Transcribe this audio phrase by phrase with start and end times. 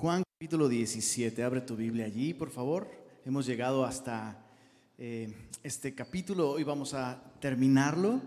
[0.00, 2.90] Juan capítulo 17, abre tu Biblia allí, por favor.
[3.26, 4.42] Hemos llegado hasta
[4.96, 5.30] eh,
[5.62, 8.22] este capítulo, hoy vamos a terminarlo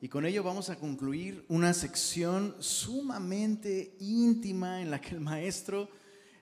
[0.00, 5.90] y con ello vamos a concluir una sección sumamente íntima en la que el maestro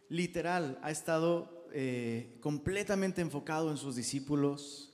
[0.08, 4.92] literal ha estado eh, completamente enfocado en sus discípulos,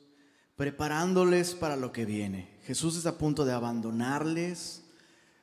[0.57, 2.49] preparándoles para lo que viene.
[2.63, 4.82] Jesús está a punto de abandonarles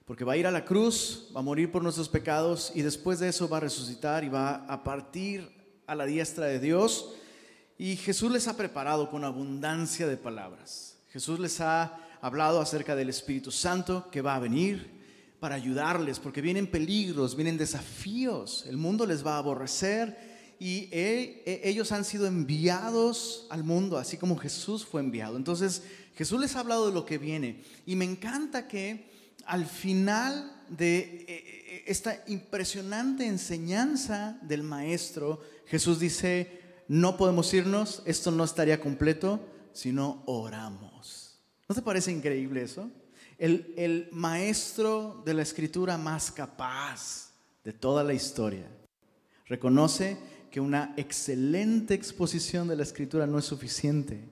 [0.10, 3.20] porque va a ir a la cruz, va a morir por nuestros pecados y después
[3.20, 5.48] de eso va a resucitar y va a partir
[5.86, 7.12] a la diestra de Dios.
[7.78, 10.98] Y Jesús les ha preparado con abundancia de palabras.
[11.12, 14.90] Jesús les ha hablado acerca del Espíritu Santo que va a venir
[15.40, 20.18] para ayudarles, porque vienen peligros, vienen desafíos, el mundo les va a aborrecer
[20.58, 25.38] y e, e, ellos han sido enviados al mundo, así como Jesús fue enviado.
[25.38, 25.84] Entonces
[26.16, 29.19] Jesús les ha hablado de lo que viene y me encanta que
[29.50, 38.04] al final de eh, eh, esta impresionante enseñanza del maestro, Jesús dice, no podemos irnos,
[38.06, 39.40] esto no estaría completo
[39.74, 41.40] si no oramos.
[41.68, 42.92] ¿No te parece increíble eso?
[43.40, 47.32] El, el maestro de la escritura más capaz
[47.64, 48.68] de toda la historia
[49.48, 50.18] reconoce
[50.52, 54.30] que una excelente exposición de la escritura no es suficiente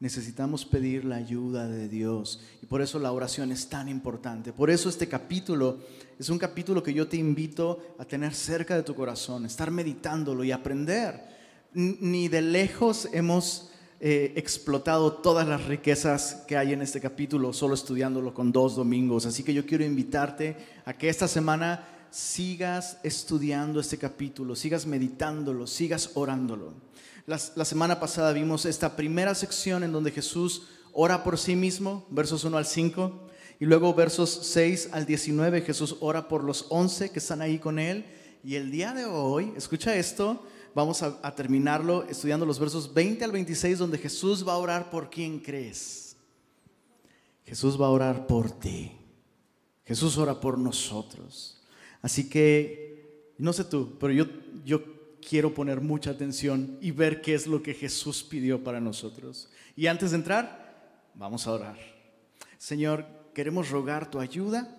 [0.00, 2.40] necesitamos pedir la ayuda de Dios.
[2.62, 4.52] Y por eso la oración es tan importante.
[4.52, 5.78] Por eso este capítulo
[6.18, 10.42] es un capítulo que yo te invito a tener cerca de tu corazón, estar meditándolo
[10.42, 11.20] y aprender.
[11.72, 17.74] Ni de lejos hemos eh, explotado todas las riquezas que hay en este capítulo solo
[17.74, 19.26] estudiándolo con dos domingos.
[19.26, 20.56] Así que yo quiero invitarte
[20.86, 26.72] a que esta semana sigas estudiando este capítulo, sigas meditándolo, sigas orándolo.
[27.26, 32.44] La, semana pasada vimos esta primera sección en donde Jesús ora por sí mismo, versos
[32.44, 33.28] 1 al 5,
[33.60, 37.78] y luego versos 6 al 19, Jesús ora por los 11 que están ahí con
[37.78, 38.06] él.
[38.42, 43.32] Y el día de hoy, escucha esto, vamos a, terminarlo estudiando los versos 20 al
[43.32, 46.16] 26, donde Jesús va a orar por quien crees.
[47.44, 48.92] Jesús va a orar por ti.
[49.84, 51.60] Jesús ora por nosotros.
[52.00, 54.24] Así que, no sé tú, pero yo,
[54.64, 59.48] yo quiero poner mucha atención y ver qué es lo que Jesús pidió para nosotros.
[59.76, 61.78] Y antes de entrar, vamos a orar.
[62.58, 64.76] Señor, queremos rogar tu ayuda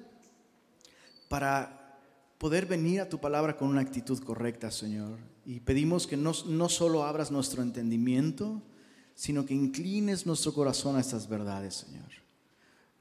[1.30, 2.00] para
[2.38, 5.20] poder venir a tu palabra con una actitud correcta, Señor.
[5.46, 8.62] Y pedimos que no, no solo abras nuestro entendimiento,
[9.16, 12.10] sino que inclines nuestro corazón a estas verdades, Señor.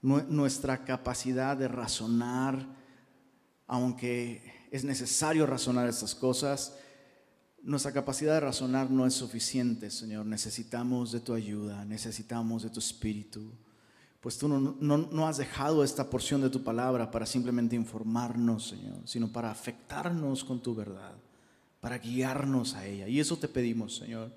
[0.03, 2.67] Nuestra capacidad de razonar,
[3.67, 6.77] aunque es necesario razonar estas cosas,
[7.63, 10.27] nuestra capacidad de razonar no es suficiente, Señor.
[10.27, 13.51] Necesitamos de tu ayuda, necesitamos de tu espíritu.
[14.21, 19.29] Pues tú no, has dejado esta porción de tu palabra para simplemente informarnos, Señor, sino
[19.29, 21.15] para afectarnos con tu verdad,
[21.81, 23.09] para guiarnos a ella.
[23.09, 24.31] Y eso te pedimos, Señor.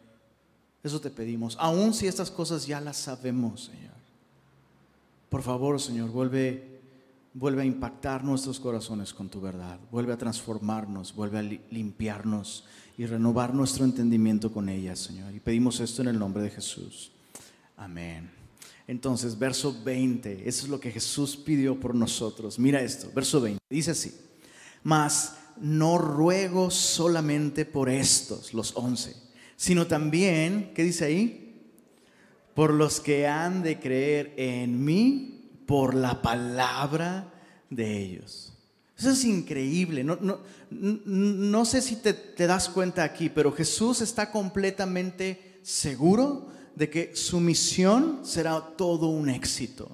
[0.84, 1.58] Eso te pedimos.
[1.60, 3.94] Aun si estas cosas ya las sabemos, Señor.
[5.30, 6.80] Por favor, Señor, vuelve,
[7.34, 9.80] vuelve a impactar nuestros corazones con tu verdad.
[9.92, 12.66] Vuelve a transformarnos, vuelve a limpiarnos
[12.98, 15.34] y renovar nuestro entendimiento con ella, Señor.
[15.34, 17.12] Y pedimos esto en el nombre de Jesús.
[17.76, 18.30] Amén.
[18.88, 22.60] Entonces, verso 20, eso es lo que Jesús pidió por nosotros.
[22.60, 24.14] Mira esto, verso 20, dice así,
[24.84, 29.16] mas no ruego solamente por estos, los once,
[29.56, 31.62] sino también, ¿qué dice ahí?
[32.54, 37.34] Por los que han de creer en mí por la palabra
[37.70, 38.53] de ellos.
[39.04, 40.02] Eso es increíble.
[40.02, 40.40] No, no,
[40.72, 47.14] no sé si te, te, das cuenta aquí, pero Jesús está completamente seguro de que
[47.14, 49.92] su misión será todo un éxito.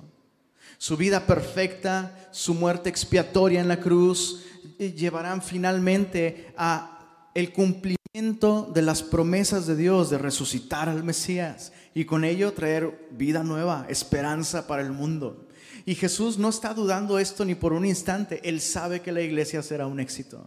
[0.77, 4.43] Su vida perfecta, su muerte expiatoria en la cruz,
[4.77, 12.05] llevarán finalmente a el cumplimiento de las promesas de Dios de resucitar al Mesías y
[12.05, 15.47] con ello traer vida nueva, esperanza para el mundo.
[15.85, 18.41] Y Jesús no está dudando esto ni por un instante.
[18.43, 20.45] Él sabe que la iglesia será un éxito.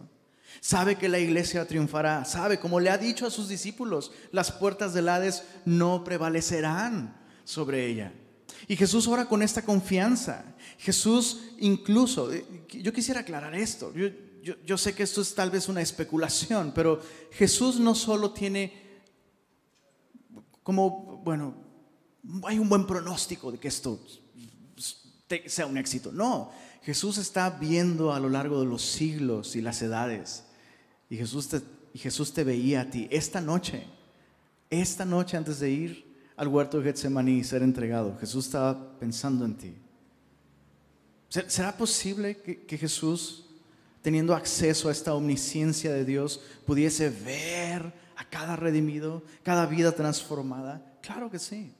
[0.61, 2.25] Sabe que la iglesia triunfará.
[2.25, 7.87] Sabe, como le ha dicho a sus discípulos, las puertas del Hades no prevalecerán sobre
[7.87, 8.13] ella.
[8.67, 10.45] Y Jesús ora con esta confianza.
[10.77, 13.93] Jesús incluso, eh, yo quisiera aclarar esto.
[13.93, 14.07] Yo,
[14.65, 17.01] yo sé que esto es tal vez una especulación, pero
[17.31, 18.83] Jesús no solo tiene
[20.63, 21.55] como, bueno,
[22.45, 23.99] hay un buen pronóstico de que esto
[25.47, 26.11] sea un éxito.
[26.11, 26.51] No,
[26.83, 30.43] Jesús está viendo a lo largo de los siglos y las edades.
[31.09, 31.61] Y Jesús te,
[31.93, 33.85] y Jesús te veía a ti esta noche,
[34.69, 38.17] esta noche antes de ir al huerto de Getsemaní y ser entregado.
[38.19, 39.75] Jesús estaba pensando en ti.
[41.29, 43.43] ¿Será posible que, que Jesús
[44.03, 50.97] teniendo acceso a esta omnisciencia de Dios, pudiese ver a cada redimido, cada vida transformada?
[51.01, 51.73] Claro que sí.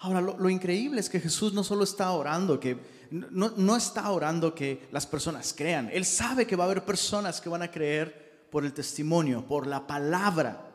[0.00, 2.78] Ahora, lo, increíble es que Jesús no solo está orando, que
[3.10, 5.90] no, no está orando que las personas crean.
[5.92, 9.66] Él sabe que va a haber personas que van a creer por el testimonio, por
[9.66, 10.70] la palabra,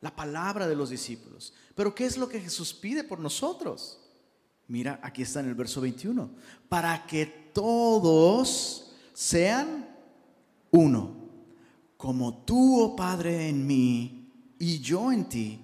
[0.00, 1.52] la palabra de los discípulos.
[1.74, 3.98] Pero ¿qué es lo que Jesús pide por nosotros?
[4.68, 6.30] Mira, aquí está en el verso 21.
[6.68, 9.88] Para que todos sean
[10.70, 11.16] uno,
[11.96, 15.60] como tú, oh Padre, en mí y yo en ti,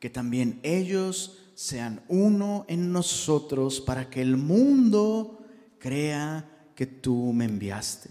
[0.00, 5.42] que también ellos sean uno en nosotros para que el mundo
[5.78, 8.10] crea que tú me enviaste.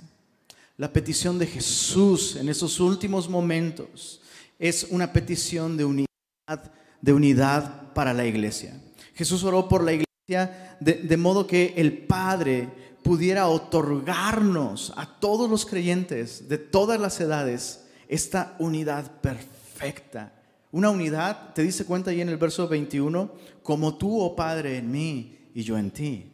[0.77, 4.19] La petición de Jesús en esos últimos momentos
[4.57, 8.81] es una petición de unidad, de unidad para la iglesia.
[9.13, 12.67] Jesús oró por la iglesia de, modo que el Padre
[13.03, 20.33] pudiera otorgarnos a todos los creyentes de todas las edades esta unidad perfecta.
[20.75, 23.31] Una unidad, te dice cuenta ahí en el verso 21,
[23.63, 26.29] como tú, oh Padre, en mí y yo en ti.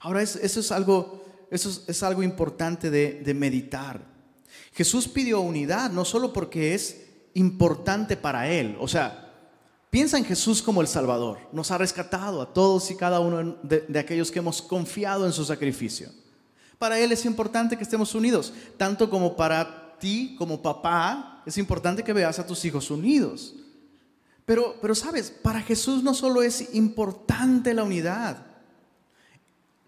[0.00, 4.04] Ahora, eso es algo, eso es, algo importante de, de meditar.
[4.74, 9.22] Jesús pidió unidad no solo porque es importante para Él, o sea,
[9.88, 11.38] Piensa en Jesús como el Salvador.
[11.52, 15.44] Nos ha rescatado a todos y cada uno de, aquellos que hemos confiado en su
[15.44, 16.08] sacrificio.
[16.80, 22.04] Para Él es importante que estemos unidos, tanto como para ti como papá, es importante
[22.04, 23.54] que veas a tus hijos unidos.
[24.44, 28.44] Pero, pero sabes, para Jesús no solo es importante la unidad,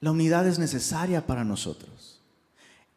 [0.00, 2.22] la unidad es necesaria para nosotros.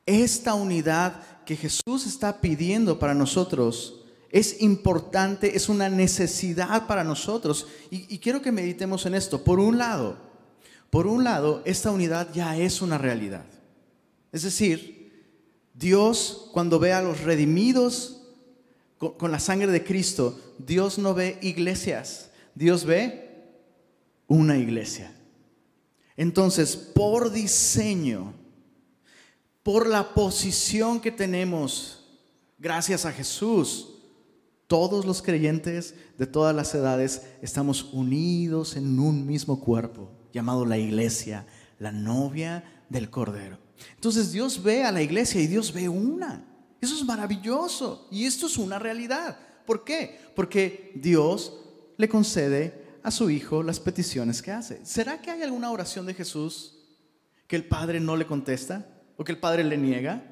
[0.05, 3.95] Esta unidad que Jesús está pidiendo para nosotros
[4.31, 7.67] es importante, es una necesidad para nosotros.
[7.91, 9.43] Y, quiero que meditemos en esto.
[9.43, 10.17] Por un lado,
[10.89, 13.45] por un lado, esta unidad ya es una realidad.
[14.31, 14.98] Es decir,
[15.79, 18.21] Dios cuando ve a los redimidos
[18.97, 23.47] con, la sangre de Cristo, Dios no ve iglesias, Dios ve
[24.27, 25.15] una iglesia.
[26.17, 28.33] Entonces, por diseño,
[29.63, 32.03] por la posición que tenemos,
[32.57, 34.01] gracias a Jesús,
[34.67, 40.77] todos los creyentes de todas las edades estamos unidos en un mismo cuerpo, llamado la
[40.77, 41.47] iglesia,
[41.79, 43.58] la novia del Cordero.
[43.95, 46.45] Entonces Dios ve a la iglesia y Dios ve una.
[46.81, 49.37] Eso es maravilloso y esto es una realidad.
[49.65, 50.19] ¿Por qué?
[50.35, 51.53] Porque Dios
[51.97, 54.83] le concede a su Hijo las peticiones que hace.
[54.85, 56.75] ¿Será que hay alguna oración de Jesús
[57.47, 58.87] que el Padre no le contesta
[59.17, 60.23] o que el Padre le niega?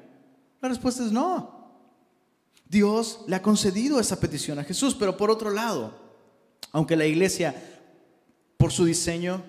[0.60, 1.58] La respuesta es no.
[2.68, 5.98] Dios le ha concedido esa petición a Jesús, pero por otro lado,
[6.72, 7.54] aunque la iglesia,
[8.56, 9.42] por su diseño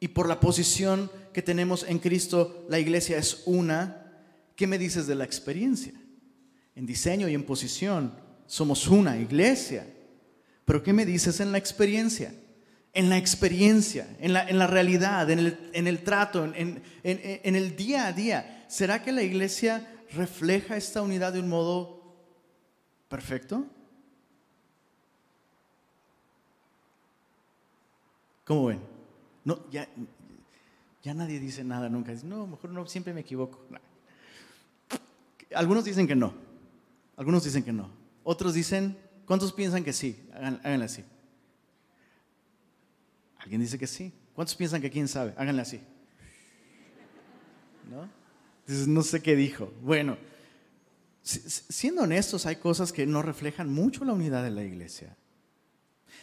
[0.00, 4.10] y por la posición que tenemos en Cristo, la iglesia es una,
[4.56, 5.92] ¿qué me dices de la experiencia?
[6.74, 9.86] En diseño y en posición somos una iglesia,
[10.64, 12.34] pero ¿qué me dices en la experiencia?
[12.94, 17.54] En la experiencia, en la, en la realidad, en el, en el trato, en, en
[17.54, 18.64] el día a día.
[18.66, 22.16] ¿Será que la iglesia refleja esta unidad de un modo
[23.10, 23.66] perfecto?
[28.46, 28.80] ¿Cómo ven?
[29.44, 29.86] No, ya,
[31.06, 32.12] ya nadie dice nada nunca.
[32.24, 33.64] no, mejor no, siempre me equivoco.
[35.54, 36.34] Algunos dicen que no.
[37.16, 37.88] Algunos dicen que no.
[38.24, 40.28] Otros dicen, ¿cuántos piensan que sí?
[40.34, 41.04] háganle así.
[43.38, 44.12] Alguien dice que sí.
[44.34, 45.32] ¿Cuántos piensan que quién sabe?
[45.36, 45.80] Háganle así.
[47.88, 48.08] ¿No?
[48.92, 49.72] No sé qué dijo.
[49.82, 50.18] Bueno,
[51.22, 55.16] siendo honestos, hay cosas que no reflejan mucho la unidad de la iglesia.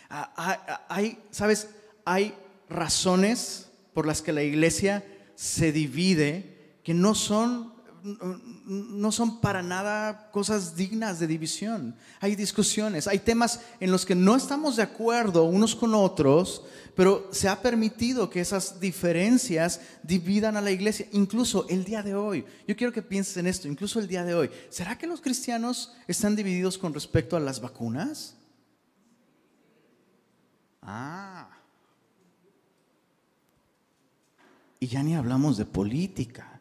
[0.09, 1.69] Ah, ah, ah, hay, ¿sabes?
[2.03, 2.35] Hay
[2.67, 7.73] razones por las que la iglesia se divide que no son
[8.03, 11.95] no son para nada cosas dignas de división.
[12.19, 16.63] Hay discusiones, hay temas en los que no estamos de acuerdo unos con otros,
[16.95, 22.13] pero se ha permitido que esas diferencias dividan a la iglesia, incluso el día de
[22.13, 22.45] hoy.
[22.67, 24.51] Yo quiero que pienses en esto, incluso el día de hoy.
[24.69, 28.35] ¿Será que los cristianos están divididos con respecto a las vacunas?
[30.81, 31.62] Ah.
[34.83, 36.59] Y ya ni hablamos de política.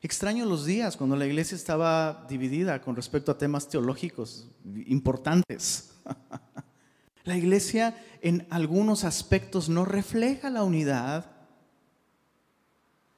[0.00, 4.48] Extraño los días cuando la iglesia estaba dividida con respecto a temas teológicos
[4.86, 5.90] importantes.
[7.24, 11.26] La iglesia en algunos aspectos no refleja la unidad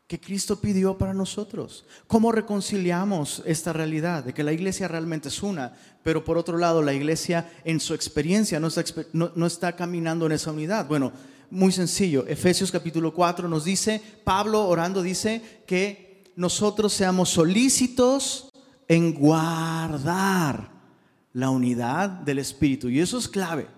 [0.08, 1.84] que Cristo pidió para nosotros.
[2.08, 6.82] ¿Cómo reconciliamos esta realidad de que la iglesia realmente es una, pero por otro lado
[6.82, 10.88] la iglesia en su experiencia no está, no está caminando en esa unidad?
[10.88, 11.12] Bueno,
[11.50, 12.26] muy sencillo.
[12.26, 18.50] Efesios capítulo 4 nos dice, Pablo orando dice que nosotros seamos solícitos
[18.88, 20.70] en guardar
[21.32, 22.88] la unidad del Espíritu.
[22.88, 23.68] Y eso es clave.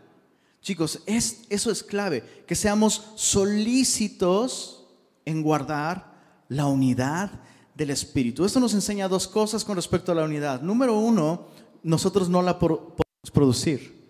[0.61, 4.87] Chicos, es, eso es clave, que seamos solícitos
[5.25, 6.13] en guardar
[6.49, 7.31] la unidad
[7.75, 8.45] del Espíritu.
[8.45, 10.63] Esto nos enseña dos cosas con respecto a la unidad.
[10.63, 11.49] Número uno,
[11.83, 12.93] nosotros no la podemos
[13.33, 14.02] producir.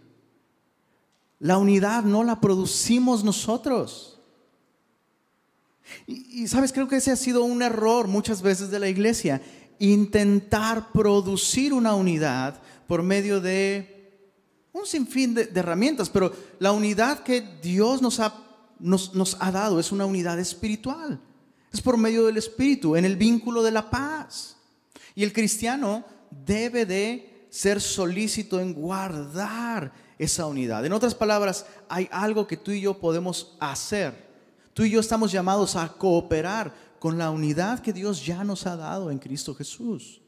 [1.42, 4.20] La unidad no la producimos nosotros.
[6.06, 9.42] Y, sabes, creo que ese ha sido un error muchas veces de la iglesia,
[9.80, 14.30] intentar producir una unidad por medio de
[14.72, 18.32] un sinfín de, herramientas, pero la unidad que Dios nos ha,
[18.78, 21.20] nos, nos ha dado es una unidad espiritual.
[21.72, 24.58] Es por medio del Espíritu, en el vínculo de la paz.
[25.16, 29.92] Y el cristiano debe de ser solícito en guardar
[30.22, 30.84] esa unidad.
[30.84, 34.32] En otras palabras, hay algo que tú y yo podemos hacer
[34.74, 38.76] Tú y yo estamos llamados a cooperar con la unidad que Dios ya nos ha
[38.76, 40.20] dado en Cristo Jesús.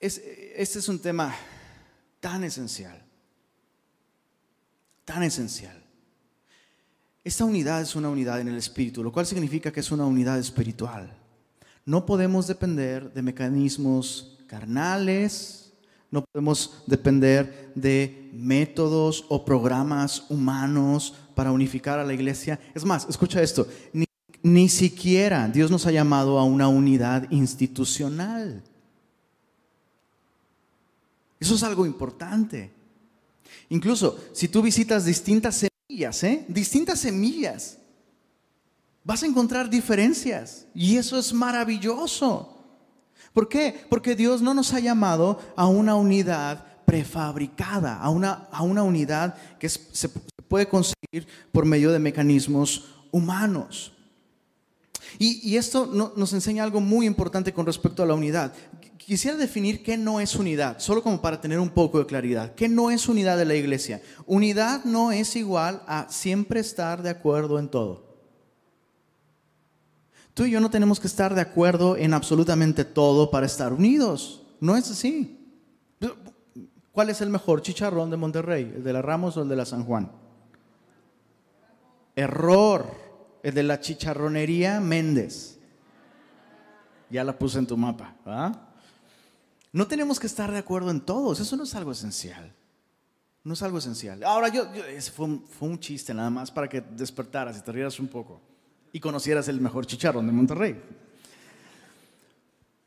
[0.00, 1.34] este es un tema
[2.20, 3.02] tan esencial,
[5.04, 5.82] tan esencial.
[7.24, 10.38] Esta unidad es una unidad en el espíritu, lo cual significa que es una unidad
[10.38, 11.12] espiritual.
[11.84, 15.67] No podemos depender de mecanismos carnales,
[16.10, 22.58] no podemos depender de métodos o programas humanos para unificar a la iglesia.
[22.74, 23.66] Es más, escucha esto,
[24.42, 28.62] ni, siquiera Dios nos ha llamado a una unidad institucional.
[31.38, 32.72] Eso es algo importante.
[33.68, 36.44] Incluso si tú visitas distintas semillas, ¿eh?
[36.48, 37.78] distintas semillas,
[39.04, 40.66] vas a encontrar diferencias.
[40.74, 42.57] Y eso es maravilloso.
[43.32, 43.84] ¿Por qué?
[43.88, 49.34] Porque Dios no nos ha llamado a una unidad prefabricada, a una, a una unidad
[49.58, 50.08] que se
[50.48, 53.92] puede conseguir por medio de mecanismos humanos.
[55.18, 58.52] Y, esto nos enseña algo muy importante con respecto a la unidad.
[58.98, 62.54] Quisiera definir qué no es unidad, solo como para tener un poco de claridad.
[62.54, 64.02] ¿Qué no es unidad de la iglesia?
[64.26, 68.07] Unidad no es igual a siempre estar de acuerdo en todo.
[70.38, 74.46] Tú y yo no tenemos que estar de acuerdo en absolutamente todo para estar unidos.
[74.60, 75.36] No es así.
[76.92, 78.72] ¿Cuál es el mejor chicharrón de Monterrey?
[78.76, 80.12] ¿El de la Ramos o el de la San Juan?
[82.14, 82.86] Error.
[83.42, 85.58] El de la chicharronería Méndez.
[87.10, 88.14] Ya la puse en tu mapa.
[89.72, 91.40] No tenemos que estar de acuerdo en todos.
[91.40, 92.54] Eso no es algo esencial.
[93.42, 94.22] No es algo esencial.
[94.22, 98.06] Ahora, yo, ese fue un, chiste nada más para que despertaras y te rieras un
[98.06, 98.40] poco
[98.92, 100.80] y conocieras el mejor chicharrón de Monterrey.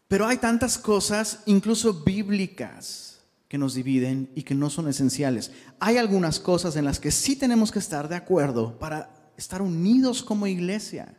[0.08, 5.52] Pero hay tantas cosas, incluso bíblicas, que nos dividen y que no son esenciales.
[5.80, 10.24] Hay algunas cosas en las que sí tenemos que estar de acuerdo para estar unidos
[10.24, 11.16] como iglesia.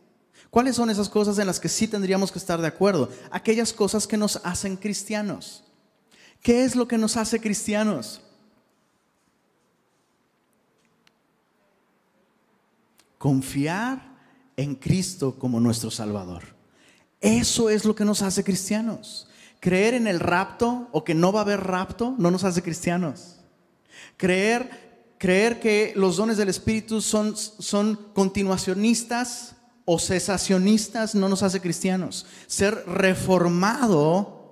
[0.48, 3.10] ¿Cuáles son esas cosas en las que sí tendríamos que estar de acuerdo?
[3.30, 5.64] Aquellas cosas que nos hacen cristianos.
[6.42, 8.20] ¿Qué es lo que nos hace cristianos?
[13.16, 14.11] Confiar
[14.56, 16.42] en Cristo como nuestro Salvador.
[17.20, 19.28] Eso es lo que nos hace cristianos.
[19.60, 23.36] Creer en el rapto o que no va a haber rapto no nos hace cristianos.
[24.16, 29.54] Creer, creer que los dones del Espíritu son, son continuacionistas
[29.84, 32.26] o cesacionistas no nos hace cristianos.
[32.46, 34.42] Ser reformado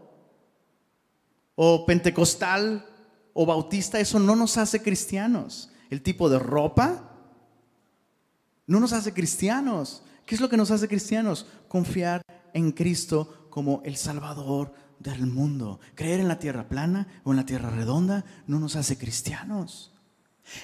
[1.54, 2.86] o pentecostal
[3.32, 5.70] o bautista, eso no nos hace cristianos.
[5.90, 7.09] El tipo de ropa,
[8.70, 10.04] no nos hace cristianos.
[10.24, 11.44] ¿Qué es lo que nos hace cristianos?
[11.66, 12.22] Confiar
[12.54, 15.80] en Cristo como el Salvador del mundo.
[15.96, 19.92] Creer en la tierra plana o en la tierra redonda no nos hace cristianos.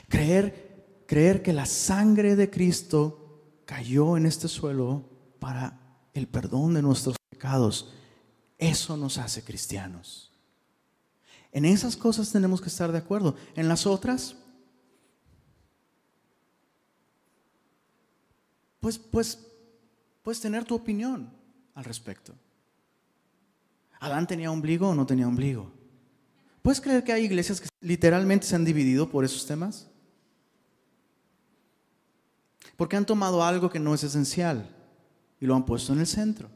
[0.09, 5.11] Creer, creer que la sangre de Cristo cayó en este suelo
[5.41, 5.81] para
[6.15, 7.93] el perdón de nuestros pecados,
[8.57, 10.33] eso nos hace cristianos.
[11.51, 13.35] En esas cosas tenemos que estar de acuerdo.
[13.57, 14.37] En las otras,
[18.80, 19.38] pues, pues
[20.23, 21.33] puedes tener tu opinión
[21.75, 22.35] al respecto.
[24.00, 25.73] ¿Adán tenía ombligo o no tenía ombligo?
[26.62, 29.88] ¿Puedes creer que hay iglesias que literalmente se han dividido por esos temas?
[32.76, 34.68] Porque han tomado algo que no es esencial
[35.40, 36.50] y lo han puesto en el centro.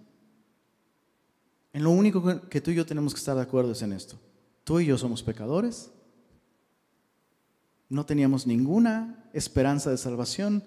[1.73, 4.19] En lo único que tú y yo tenemos que estar de acuerdo es en esto.
[4.65, 5.91] Tú y yo somos pecadores.
[7.89, 10.65] No teníamos ninguna esperanza de salvación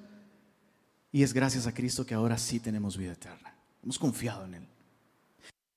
[1.13, 3.53] y es gracias a Cristo que ahora sí tenemos vida eterna.
[3.83, 4.67] Hemos confiado en Él.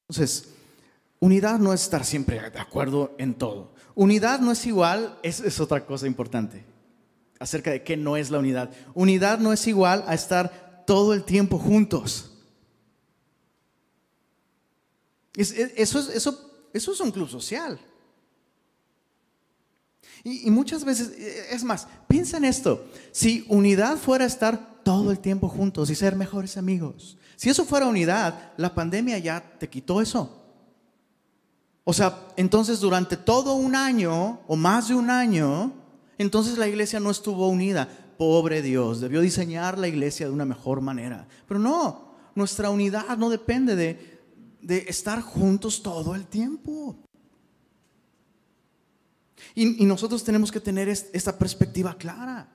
[0.09, 0.49] Entonces,
[1.21, 3.75] unidad no es estar siempre de acuerdo en todo.
[3.95, 6.65] Unidad no es igual, es, es otra cosa importante
[7.39, 8.71] acerca de qué no es la unidad.
[8.95, 12.33] Unidad no es igual a estar todo el tiempo juntos.
[15.35, 17.79] eso, es, eso, eso es un club social.
[20.29, 21.13] Y, muchas veces,
[21.53, 26.17] es más, piensa en esto, si unidad fuera estar todo el tiempo juntos y ser
[26.17, 30.43] mejores amigos, si eso fuera unidad, la pandemia ya te quitó eso.
[31.85, 35.73] O sea, entonces durante todo un año o más de un año,
[36.19, 37.89] entonces la iglesia no estuvo unida.
[38.19, 41.29] Pobre Dios, debió diseñar la iglesia de una mejor manera.
[41.47, 44.21] Pero no, nuestra unidad no depende de,
[44.61, 46.97] de estar juntos todo el tiempo.
[49.57, 52.47] Y, y, nosotros tenemos que tener esta perspectiva clara,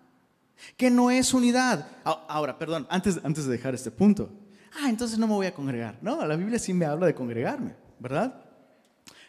[0.78, 1.88] que no es unidad.
[2.04, 4.30] Ahora, perdón, antes, antes de dejar este punto.
[4.80, 5.98] Ah, entonces no me voy a congregar.
[6.02, 8.46] No, la Biblia sí me habla de congregarme, ¿verdad?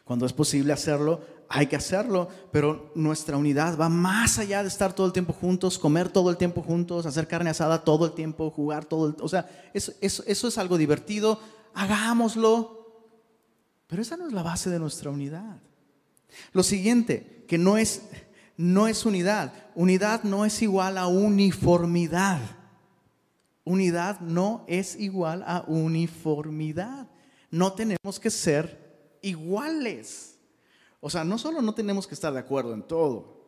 [0.04, 4.92] Cuando es posible hacerlo, hay que hacerlo, pero nuestra unidad va más allá de estar
[4.92, 8.50] todo el tiempo juntos, comer todo el tiempo juntos, hacer carne asada todo el tiempo,
[8.50, 11.40] jugar todo el O sea, eso, eso es algo divertido,
[11.74, 12.82] hagámoslo,
[13.86, 15.60] pero esa no es la base de nuestra unidad.
[16.52, 18.02] Lo siguiente, que no es,
[18.56, 19.52] no es unidad.
[19.74, 22.40] Unidad no es igual a uniformidad.
[23.64, 27.08] Unidad no es igual a uniformidad.
[27.50, 30.38] No tenemos que ser iguales.
[31.00, 33.42] O sea, no solo no tenemos que estar de acuerdo en todo,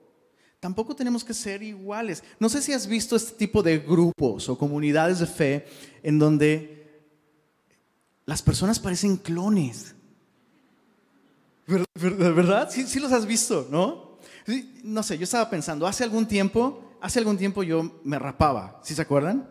[0.58, 2.24] tampoco tenemos que ser iguales.
[2.40, 5.66] No sé si has visto este tipo de grupos o comunidades de fe
[6.02, 7.04] en donde
[8.26, 9.94] las personas parecen clones.
[11.66, 12.68] ¿Verdad?
[12.70, 14.18] Sí, los has visto, ¿no?
[14.82, 18.94] No sé, yo estaba pensando, hace algún tiempo, hace algún tiempo yo me rapaba, ¿sí
[18.94, 19.48] se acuerdan?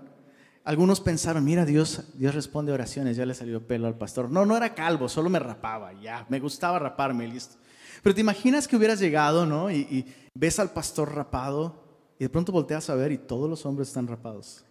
[0.63, 4.29] Algunos pensaron, mira, Dios, Dios responde oraciones, ya le salió pelo al pastor.
[4.29, 7.55] No, no era calvo, solo me rapaba, ya, me gustaba raparme, listo.
[8.01, 9.72] Pero te imaginas que hubieras llegado, ¿no?
[9.72, 11.84] Y, y ves al pastor rapado
[12.20, 14.63] y de pronto volteas a ver y todos los hombres están rapados.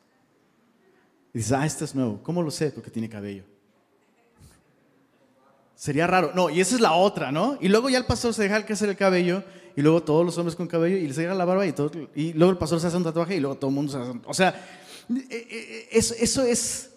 [1.34, 2.22] Y dices, ah, este es nuevo.
[2.22, 2.70] ¿Cómo lo sé?
[2.70, 3.44] Porque tiene cabello.
[5.82, 6.30] Sería raro.
[6.32, 7.58] No, y esa es la otra, ¿no?
[7.60, 9.42] Y luego ya el pastor se deja crecer el cabello
[9.74, 11.90] y luego todos los hombres con cabello y les llega la barba y todo.
[12.14, 14.12] Y luego el pastor se hace un tatuaje y luego todo el mundo se hace
[14.12, 14.22] un...
[14.24, 14.50] O sea,
[15.10, 16.92] eh, eh, eso, eso es...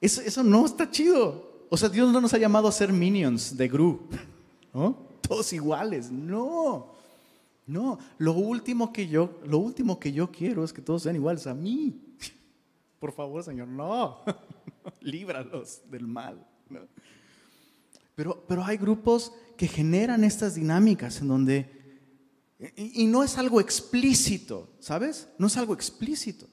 [0.00, 1.66] Eso, eso no está chido.
[1.68, 4.08] O sea, Dios no nos ha llamado a ser minions de Gru,
[4.72, 4.96] ¿no?
[5.20, 6.10] Todos iguales.
[6.10, 6.94] No.
[7.66, 11.46] No, lo último que yo, lo último que yo quiero es que todos sean iguales
[11.46, 12.00] a mí.
[13.00, 14.20] Por favor, Señor, no.
[15.02, 16.42] Líbralos del mal.
[16.70, 16.80] ¿no?
[18.18, 21.70] Pero, pero hay grupos que generan estas dinámicas en donde,
[22.74, 25.28] y, no es algo explícito, ¿sabes?
[25.38, 26.48] No es algo explícito.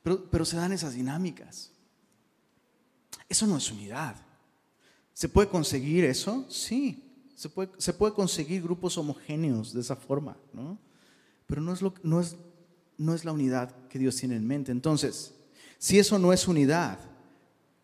[0.00, 1.72] Pero, pero se dan esas dinámicas.
[3.28, 4.14] Eso no es unidad.
[5.12, 6.46] ¿Se puede conseguir eso?
[6.48, 7.32] Sí.
[7.34, 10.78] Se puede, se puede conseguir grupos homogéneos de esa forma, ¿no?
[11.48, 12.36] Pero no es, lo, no, es,
[12.96, 14.70] no es la unidad que Dios tiene en mente.
[14.70, 15.34] Entonces,
[15.78, 17.11] si eso no es unidad,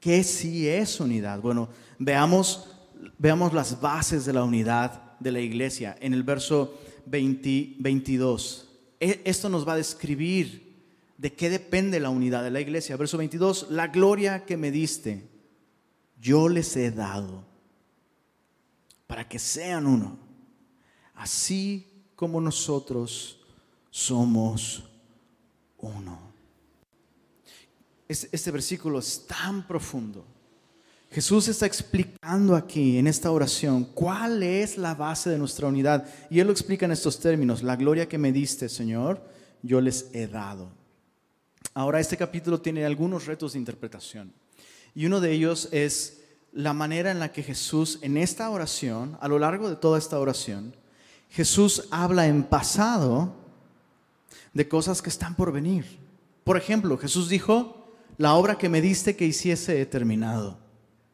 [0.00, 1.40] ¿Qué sí es unidad?
[1.40, 2.70] Bueno, veamos,
[3.18, 8.68] veamos las bases de la unidad de la iglesia en el verso 22.
[9.00, 10.68] E, esto nos va a describir
[11.16, 12.96] de qué depende la unidad de la iglesia.
[12.96, 15.28] Verso 22, la gloria que me diste,
[16.20, 17.44] yo les he dado
[19.06, 20.18] para que sean uno,
[21.14, 23.40] así como nosotros
[23.90, 24.84] somos
[25.78, 26.27] uno.
[28.08, 30.24] Este, versículo es tan profundo.
[31.10, 36.06] Jesús está explicando aquí en esta oración cuál es la base de nuestra unidad.
[36.30, 37.62] Y Él lo explica en estos términos.
[37.62, 39.22] La gloria que me diste, Señor,
[39.62, 40.70] yo les he dado.
[41.74, 44.32] Ahora, este capítulo tiene algunos retos de interpretación.
[44.94, 49.28] Y uno de ellos es la manera en la que Jesús, en esta oración, a
[49.28, 50.74] lo largo de toda esta oración,
[51.30, 53.34] Jesús habla en pasado
[54.54, 55.84] de cosas que están por venir.
[56.42, 57.78] Por ejemplo, Jesús dijo,
[58.18, 60.58] la obra que me diste que hiciese he terminado.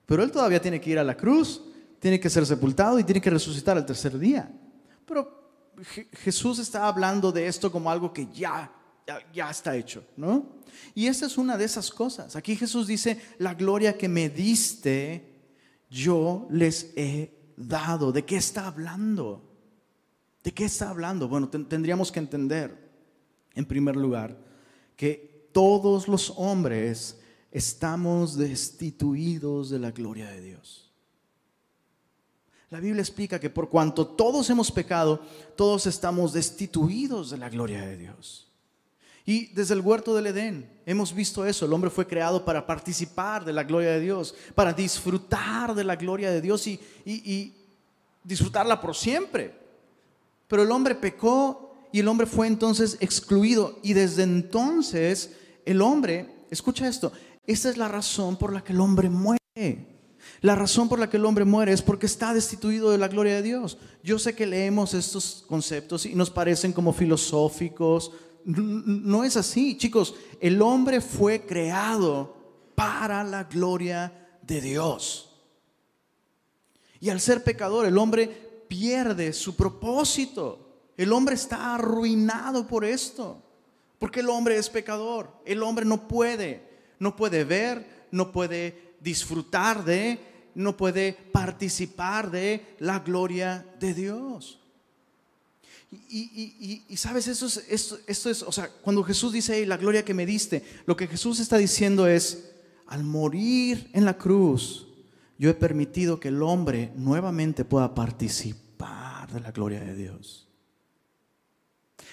[0.07, 1.63] Pero él todavía tiene que ir a la cruz,
[2.01, 4.51] tiene que ser sepultado y tiene que resucitar al tercer día.
[5.07, 5.45] Pero
[6.13, 8.71] Jesús está hablando de esto como algo que ya,
[9.33, 10.57] ya, está hecho, ¿no?
[10.95, 12.37] Y esa es una de esas cosas.
[12.37, 15.35] Aquí Jesús dice, la gloria que me diste,
[15.91, 18.13] yo les he dado.
[18.13, 19.43] ¿De qué está hablando?
[20.43, 21.29] ¿De qué está hablando?
[21.29, 22.93] Bueno, tendríamos que entender,
[23.55, 24.37] en primer lugar,
[24.97, 27.17] que todos los hombres
[27.53, 30.91] estamos destituidos de la gloria de Dios.
[32.71, 35.23] La Biblia explica que por cuanto todos hemos pecado,
[35.55, 38.51] todos estamos destituidos de la gloria de Dios.
[39.25, 41.65] Y desde el huerto del Edén hemos visto eso.
[41.65, 45.95] El hombre fue creado para participar de la gloria de Dios, para disfrutar de la
[45.95, 47.55] gloria de Dios y,
[48.25, 49.55] disfrutarla por siempre.
[50.49, 53.79] Pero el hombre pecó y el hombre fue entonces excluido.
[53.85, 55.31] Y desde entonces
[55.65, 57.13] el hombre, escucha esto,
[57.47, 59.95] esta es la razón por la que el hombre muere.
[60.41, 63.37] La razón por la que el hombre muere es porque está destituido de la gloria
[63.37, 63.79] de Dios.
[64.03, 68.13] Yo sé que leemos estos conceptos y nos parecen como filosóficos.
[68.45, 70.15] No es así, chicos.
[70.41, 72.37] El hombre fue creado
[72.75, 75.31] para la gloria de Dios.
[77.01, 78.27] Y al ser pecador, el hombre
[78.69, 80.91] pierde su propósito.
[80.97, 83.44] El hombre está arruinado por esto.
[84.05, 85.33] Porque el hombre es pecador.
[85.47, 86.63] El hombre no puede,
[86.99, 90.19] no puede ver, no puede disfrutar de,
[90.55, 94.61] no puede participar de la gloria de Dios.
[95.91, 100.13] Y, sabes, eso es, esto, esto, es, o sea, cuando Jesús dice, la gloria que
[100.13, 102.53] me diste, lo que Jesús está diciendo es,
[102.89, 104.87] al morir en la cruz,
[105.39, 110.45] yo he permitido que el hombre nuevamente pueda participar de la gloria de Dios.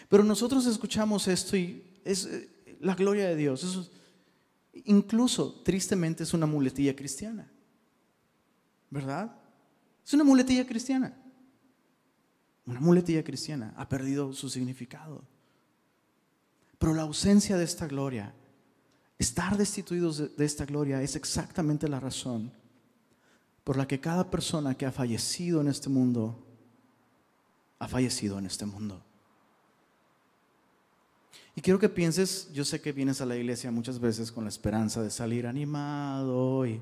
[0.09, 2.49] Pero nosotros escuchamos esto y es eh,
[2.79, 3.91] la gloria de Dios.
[4.85, 7.51] Incluso, tristemente, es una muletilla cristiana.
[8.91, 9.31] ¿verdad?
[10.05, 11.17] Es una muletilla cristiana.
[12.67, 15.23] Una muletilla cristiana ha perdido su significado.
[16.77, 18.33] Pero la ausencia de esta gloria,
[19.17, 22.51] estar destituidos de esta gloria es exactamente la razón
[23.63, 26.45] por la que cada persona que ha fallecido en este mundo
[27.79, 29.03] ha fallecido en este mundo.
[31.55, 34.49] Y quiero que pienses, yo sé que vienes a la iglesia muchas veces con la
[34.49, 36.81] esperanza de salir animado y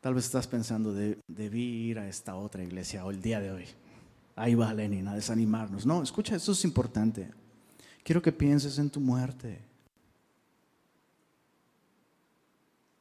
[0.00, 3.64] Tal vez estás pensando de, ir a esta otra iglesia o el día de hoy.
[4.36, 5.84] Ahí va Lenin a desanimarnos.
[5.84, 7.30] No, escucha, esto es importante.
[8.04, 9.60] Quiero que pienses en tu muerte.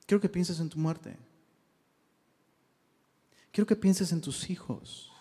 [0.07, 1.15] Quiero que pienses en tu muerte.
[3.51, 5.11] Quiero que pienses en tus hijos.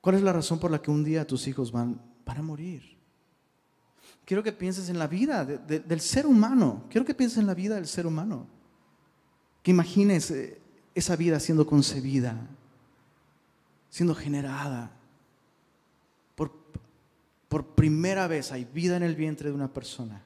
[0.00, 2.96] ¿Cuál es la razón por la que un día tus hijos van, a morir?
[4.24, 6.84] Quiero que pienses en la vida del ser humano.
[6.88, 8.46] Quiero que pienses en la vida del ser humano.
[9.62, 10.60] Que imagines eh,
[10.94, 12.36] esa vida siendo concebida,
[13.88, 14.92] siendo generada.
[16.34, 16.52] Por,
[17.48, 20.22] por primera vez hay vida en el vientre de una persona.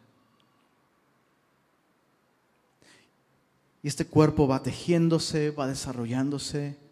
[3.83, 6.84] Y este cuerpo va tejiéndose, va desarrollándose.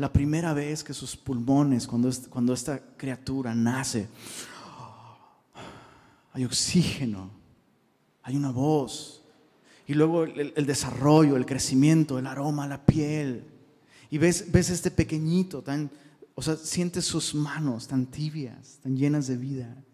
[0.00, 4.08] La primera vez que sus pulmones, cuando, cuando esta criatura nace,
[6.32, 7.30] hay oxígeno,
[8.22, 9.22] hay una voz,
[9.86, 13.44] y luego el, desarrollo, el crecimiento, el aroma, la piel.
[14.08, 15.90] Y ves, ves este pequeñito, tan,
[16.34, 19.84] o sea, sientes sus manos tan tibias, tan llenas de vida.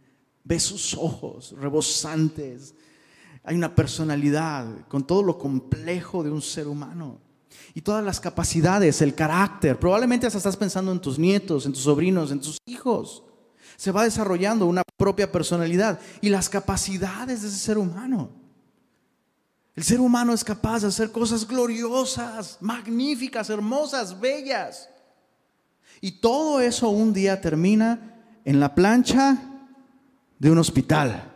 [0.45, 2.77] Ves sus ojos rebosantes.
[3.43, 7.26] Hay una personalidad con todo lo complejo de un ser humano.
[7.75, 9.79] Y todas las capacidades, el carácter.
[9.79, 13.23] Probablemente hasta estás pensando en tus nietos, en tus sobrinos, en tus hijos.
[13.77, 18.31] Se va desarrollando una propia personalidad y las capacidades de ese ser humano.
[19.75, 24.89] El ser humano es capaz de hacer cosas gloriosas, magníficas, hermosas, bellas.
[26.01, 28.15] Y todo eso un día termina
[28.47, 29.37] en la plancha
[30.39, 31.33] de un hospital.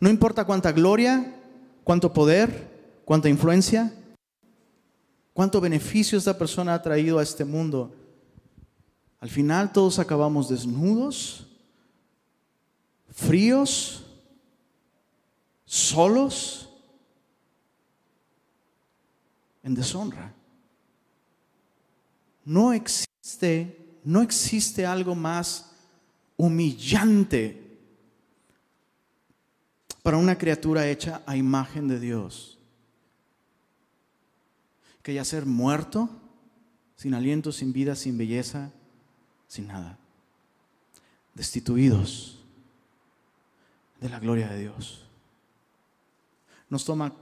[0.00, 1.36] No importa cuánta gloria,
[1.84, 2.73] cuánto poder,
[3.04, 3.92] cuánta influencia,
[5.32, 7.94] cuánto beneficio esta persona ha traído a este mundo.
[9.20, 11.46] Al final todos acabamos desnudos,
[13.10, 14.04] fríos,
[15.64, 16.68] solos
[19.62, 20.34] en deshonra.
[22.44, 25.70] No existe, no existe algo más
[26.36, 27.60] humillante
[30.02, 32.53] para una criatura hecha a imagen de Dios
[35.04, 36.08] que ya ser muerto,
[36.96, 38.72] sin aliento, sin vida, sin belleza,
[39.46, 39.98] sin nada,
[41.34, 42.42] destituidos
[44.00, 45.06] de la gloria de Dios.
[46.70, 47.14] Nos toma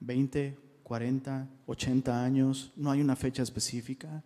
[0.00, 4.22] 20, 40, 80 años, no hay una fecha específica,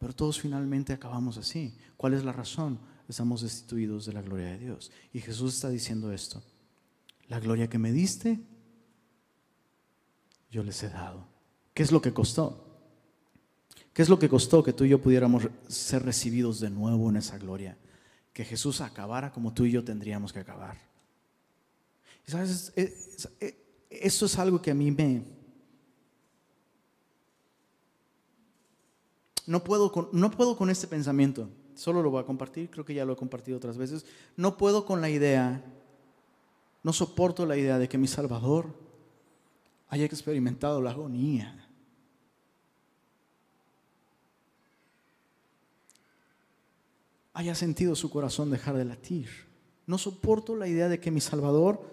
[0.00, 1.72] pero todos finalmente acabamos así.
[1.96, 2.80] ¿Cuál es la razón?
[3.08, 4.90] Estamos destituidos de la gloria de Dios.
[5.12, 6.42] Y Jesús está diciendo esto,
[7.28, 8.40] la gloria que me diste,
[10.54, 11.26] yo les he dado.
[11.74, 12.64] ¿Qué es lo que costó?
[13.92, 17.16] ¿Qué es lo que costó que tú y yo pudiéramos ser recibidos de nuevo en
[17.16, 17.76] esa gloria?
[18.32, 20.76] Que Jesús acabara como tú y yo tendríamos que acabar.
[22.24, 22.72] ¿Sabes?
[23.90, 25.24] Eso es algo que a mí me...
[29.46, 32.94] No puedo, con, no puedo con este pensamiento, solo lo voy a compartir, creo que
[32.94, 34.06] ya lo he compartido otras veces.
[34.36, 35.62] No puedo con la idea,
[36.82, 38.83] no soporto la idea de que mi Salvador
[39.94, 41.60] haya experimentado la agonía.
[47.36, 49.28] haya sentido su corazón dejar de latir.
[49.86, 51.84] No soporto la idea de que mi Salvador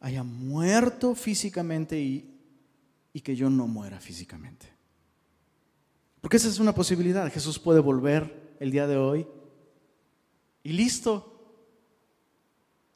[0.00, 2.40] haya muerto físicamente y,
[3.12, 4.66] y que yo no muera físicamente.
[6.22, 7.30] Porque esa es una posibilidad.
[7.30, 9.26] Jesús puede volver el día de hoy
[10.62, 11.26] y listo.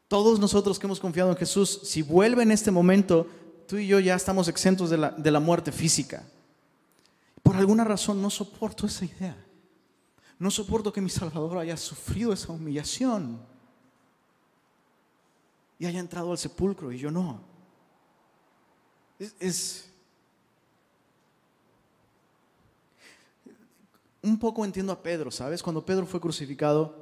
[0.09, 3.29] Todos nosotros que hemos confiado en Jesús, si vuelve en este momento,
[3.67, 6.25] tú y yo ya estamos exentos de la, de la muerte física.
[7.43, 9.37] Por alguna razón no soporto esa idea.
[10.39, 13.41] No soporto que mi Salvador haya sufrido esa humillación
[15.79, 17.41] y haya entrado al sepulcro y yo no.
[19.39, 19.91] Es,
[24.23, 25.63] un poco entiendo a Pedro, ¿sabes?
[25.63, 26.97] Cuando Pedro fue crucificado,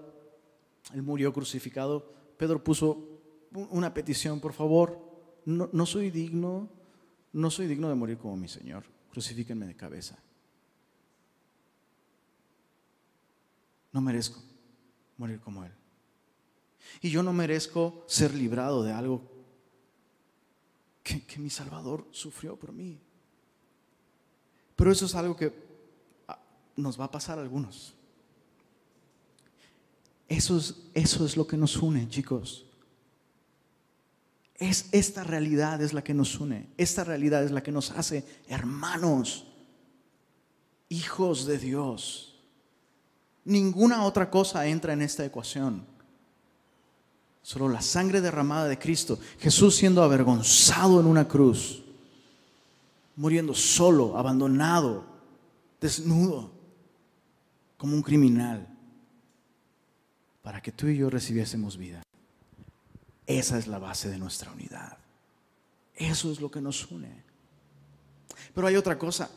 [0.93, 3.21] él murió crucificado, Pedro puso
[3.53, 5.12] una petición, por favor,
[5.45, 6.69] no, no soy digno,
[7.33, 10.19] no soy digno de morir como mi Señor, crucifíquenme de cabeza.
[13.93, 14.43] No merezco
[15.19, 15.73] morir como Él.
[17.01, 19.23] Y yo no merezco ser librado de algo
[21.03, 22.99] que, mi Salvador sufrió por mí.
[24.77, 25.53] Pero eso es algo que
[26.29, 26.39] ah,
[26.77, 27.95] nos va a pasar a algunos.
[30.29, 32.65] Eso es, eso es lo que nos une, chicos.
[34.63, 36.69] Es esta realidad es la que nos une.
[36.77, 39.45] Esta realidad es la que nos hace hermanos,
[40.89, 42.37] hijos de Dios.
[43.45, 45.85] Ninguna otra cosa entra en esta ecuación.
[47.43, 49.19] Solo la sangre derramada de Cristo.
[49.41, 51.83] Jesús siendo avergonzado en una cruz.
[53.17, 55.05] Muriendo solo, abandonado,
[55.81, 56.53] desnudo,
[57.77, 58.69] como un criminal.
[60.41, 62.05] Para que tú y yo recibiésemos vida.
[63.27, 64.99] Esa es la base de nuestra unidad.
[65.95, 67.23] Eso es lo que nos une.
[68.55, 69.31] Pero hay otra cosa.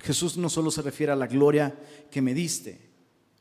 [0.00, 1.74] Jesús no solo se refiere a la gloria
[2.10, 2.80] que me diste,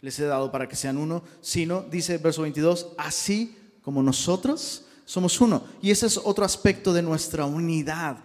[0.01, 4.85] les he dado para que sean uno, sino, dice el verso 22, así como nosotros
[5.05, 5.63] somos uno.
[5.81, 8.17] Y ese es otro aspecto de nuestra unidad,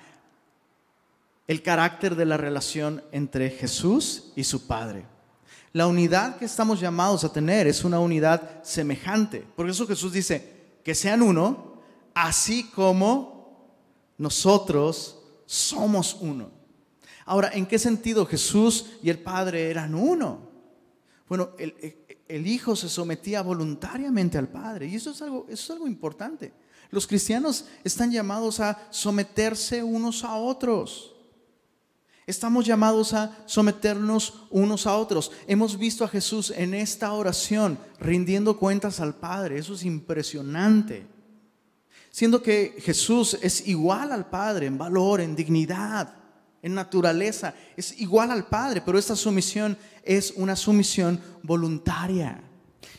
[1.47, 5.07] el carácter de la relación entre Jesús y su Padre.
[5.73, 9.45] La unidad que estamos llamados a tener es una unidad semejante.
[9.55, 10.56] Por eso Jesús dice,
[10.87, 11.83] que sean uno,
[12.15, 13.83] así como
[14.19, 16.53] nosotros somos uno.
[17.25, 20.49] Ahora, ¿en qué sentido Jesús y el Padre eran uno?
[21.29, 25.89] Bueno, el, Hijo se sometía voluntariamente al Padre y eso es, algo, eso es algo
[25.89, 26.53] importante.
[26.93, 31.16] Los cristianos están llamados a someterse unos a otros.
[32.27, 35.31] Estamos llamados a someternos unos a otros.
[35.47, 39.59] Hemos visto a Jesús en esta oración rindiendo cuentas al Padre.
[39.59, 41.07] Eso es impresionante.
[42.11, 46.15] Siendo que Jesús es igual al Padre en valor, en dignidad,
[46.63, 52.43] en naturaleza, es igual al Padre, pero esta sumisión es una sumisión voluntaria.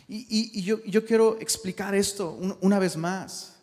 [0.07, 3.56] Y, yo, quiero explicar esto una vez más.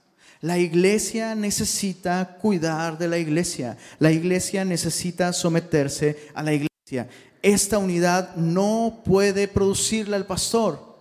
[0.44, 3.78] La iglesia necesita cuidar de la iglesia.
[3.98, 7.08] La iglesia necesita someterse a la iglesia.
[7.40, 10.92] Esta unidad no puede producirla el pastor.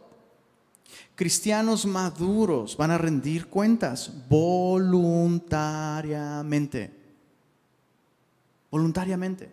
[1.16, 7.04] Cristianos maduros van a rendir cuentas voluntariamente
[8.74, 9.52] voluntariamente.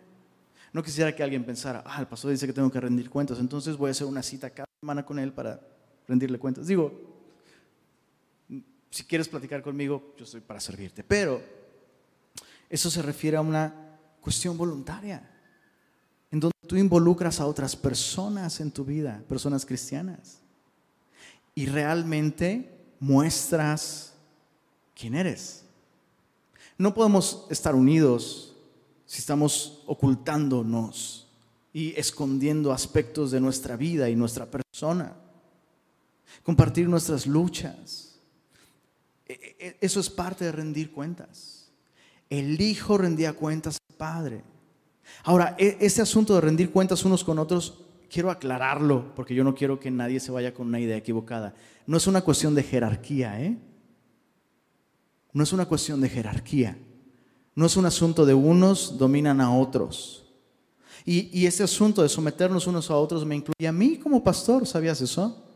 [0.73, 3.77] No quisiera que alguien pensara, ah, el pastor dice que tengo que rendir cuentas, entonces
[3.77, 5.59] voy a hacer una cita cada semana con él para
[6.07, 6.65] rendirle cuentas.
[6.65, 7.10] Digo,
[8.91, 11.41] si quieres platicar conmigo, yo estoy para servirte, pero
[12.69, 13.73] eso se refiere a una
[14.19, 15.29] cuestión voluntaria,
[16.29, 20.41] en donde tú involucras a otras personas en tu vida, personas cristianas,
[21.55, 24.13] y realmente muestras
[24.93, 25.63] quién eres.
[26.77, 28.55] No podemos estar unidos
[29.05, 31.27] si estamos ocultándonos
[31.73, 35.15] y escondiendo aspectos de nuestra vida y nuestra persona,
[36.43, 38.10] compartir nuestras luchas.
[39.31, 41.71] E, e, e, eso es parte de rendir cuentas.
[42.29, 44.43] El Hijo rendía cuentas al Padre.
[45.23, 49.79] Ahora, este asunto de rendir cuentas unos con otros, quiero aclararlo, porque yo no quiero
[49.79, 51.53] que nadie se vaya con una idea equivocada.
[51.87, 53.57] No es una cuestión de jerarquía, ¿eh?
[55.33, 56.77] No es una cuestión de jerarquía.
[57.55, 60.25] No es un asunto de unos dominan a otros.
[61.05, 64.67] Y, y ese asunto de someternos unos a otros me incluye a mí como pastor,
[64.67, 65.50] ¿sabías eso?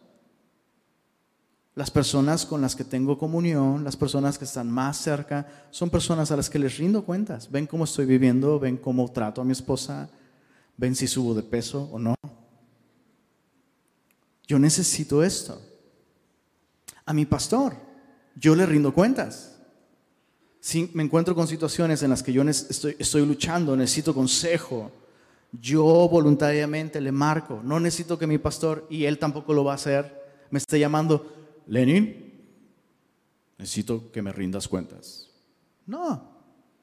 [1.75, 6.31] Las personas con las que tengo comunión, las personas que están más cerca, son personas
[6.31, 7.51] a las que les rindo cuentas.
[7.51, 10.09] Ven cómo estoy viviendo, ven cómo trato a mi esposa,
[10.77, 12.15] ven si subo de peso o no.
[14.47, 15.61] Yo necesito esto.
[17.05, 17.75] A mi pastor,
[18.35, 19.57] yo le rindo cuentas.
[20.61, 24.91] Si me encuentro con situaciones en las que yo estoy, estoy luchando, necesito consejo,
[25.61, 27.61] Yo voluntariamente le marco.
[27.63, 31.34] No necesito que mi pastor, y él tampoco lo va a hacer, me esté llamando,
[31.67, 32.25] Lenin,
[33.57, 35.31] necesito que me rindas cuentas.
[35.85, 36.29] No,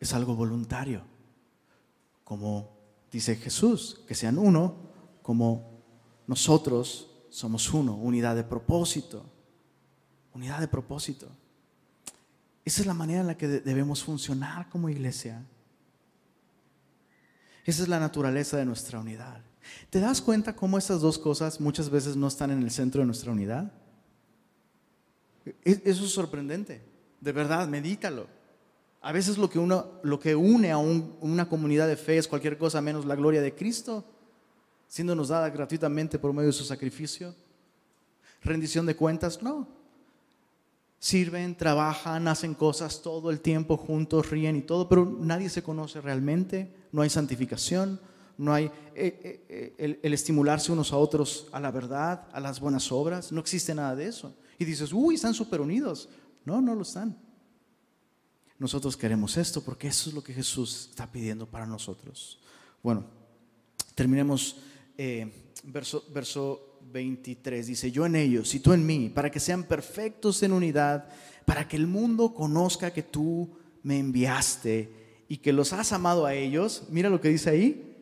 [0.00, 1.02] es algo voluntario.
[2.24, 2.76] Como
[3.10, 4.76] dice Jesús, que sean uno,
[5.22, 5.82] como
[6.26, 9.24] nosotros somos uno, unidad de propósito.
[10.34, 11.28] Unidad de propósito.
[12.64, 15.44] Esa es la manera en la que debemos funcionar como iglesia.
[17.64, 19.42] Esa es la naturaleza de nuestra unidad.
[19.90, 23.06] ¿Te das cuenta cómo estas dos cosas muchas veces no están en el centro de
[23.06, 23.72] nuestra unidad?
[25.64, 26.80] Eso es sorprendente.
[27.20, 28.26] De verdad, medítalo.
[29.00, 29.58] A veces lo que,
[30.36, 34.04] une a una comunidad de fe es cualquier cosa menos la gloria de Cristo,
[34.86, 37.34] siendo dada gratuitamente por medio de su sacrificio.
[38.42, 39.66] Rendición de cuentas, no.
[41.00, 46.00] Sirven, trabajan, hacen cosas todo el tiempo juntos, ríen y todo, pero nadie se conoce
[46.00, 47.98] realmente, no hay santificación,
[48.38, 48.70] no hay eh,
[49.48, 53.40] eh, eh, el, estimularse unos a otros a la verdad, a las buenas obras, no
[53.40, 54.34] existe nada de eso.
[54.58, 56.08] Y dices, uy, están súper unidos.
[56.44, 57.16] No, no lo están.
[58.58, 62.38] Nosotros queremos esto porque eso es lo que Jesús está pidiendo para nosotros.
[62.82, 63.04] Bueno,
[63.94, 64.56] terminemos
[65.64, 70.42] verso, verso 23 dice, yo en ellos y tú en mí, para que sean perfectos
[70.42, 71.08] en unidad,
[71.44, 73.50] para que el mundo conozca que tú
[73.82, 76.84] me enviaste y que los has amado a ellos.
[76.90, 77.96] Mira lo que dice ahí,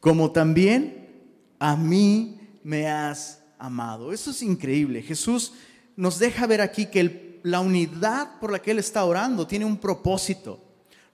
[0.00, 1.24] como también
[1.58, 4.12] a mí me has amado.
[4.12, 5.00] Eso es increíble.
[5.00, 5.54] Jesús
[5.96, 9.78] nos deja ver aquí que la unidad por la que Él está orando tiene un
[9.78, 10.62] propósito.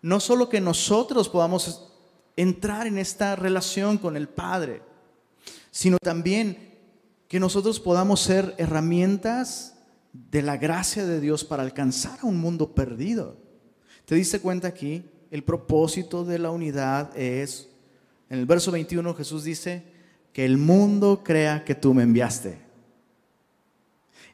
[0.01, 1.92] No solo que nosotros podamos
[2.37, 4.83] entrar en esta relación con el Padre,
[5.71, 6.73] sino también
[7.29, 9.77] que nosotros podamos ser herramientas
[10.12, 13.37] de la gracia de Dios para alcanzar a un mundo perdido.
[14.05, 15.05] ¿Te diste cuenta aquí?
[15.31, 17.71] El propósito de la unidad es,
[18.29, 19.85] en el verso 21 Jesús dice,
[20.33, 22.71] que el mundo crea que tú me enviaste.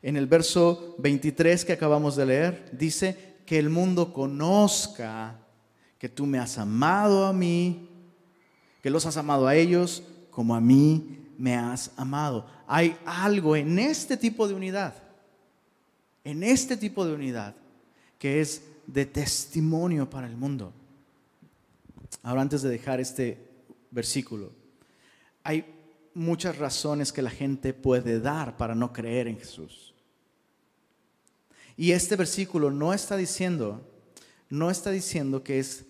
[0.03, 5.39] En el verso 23 que acabamos de leer, dice que el mundo conozca
[5.99, 7.89] que tú me has amado a mí,
[8.83, 12.47] que los has amado a ellos como a mí me has amado.
[12.67, 14.95] Hay algo en este tipo de unidad,
[16.25, 17.55] en este tipo de unidad,
[18.19, 20.73] que es de testimonio para el mundo.
[22.23, 23.39] Ahora, antes de dejar este
[23.91, 24.53] versículo,
[25.43, 25.65] hay
[26.15, 29.88] muchas razones que la gente puede dar para no creer en Jesús.
[31.79, 33.81] Y este versículo no está diciendo,
[34.51, 35.87] no está diciendo que es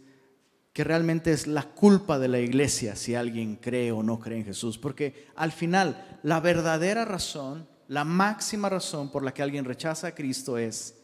[0.74, 4.44] que realmente es la culpa de la iglesia si alguien cree o no cree en
[4.44, 4.76] Jesús.
[4.76, 10.14] Porque al final, la verdadera razón, la máxima razón por la que alguien rechaza a
[10.14, 10.94] Cristo es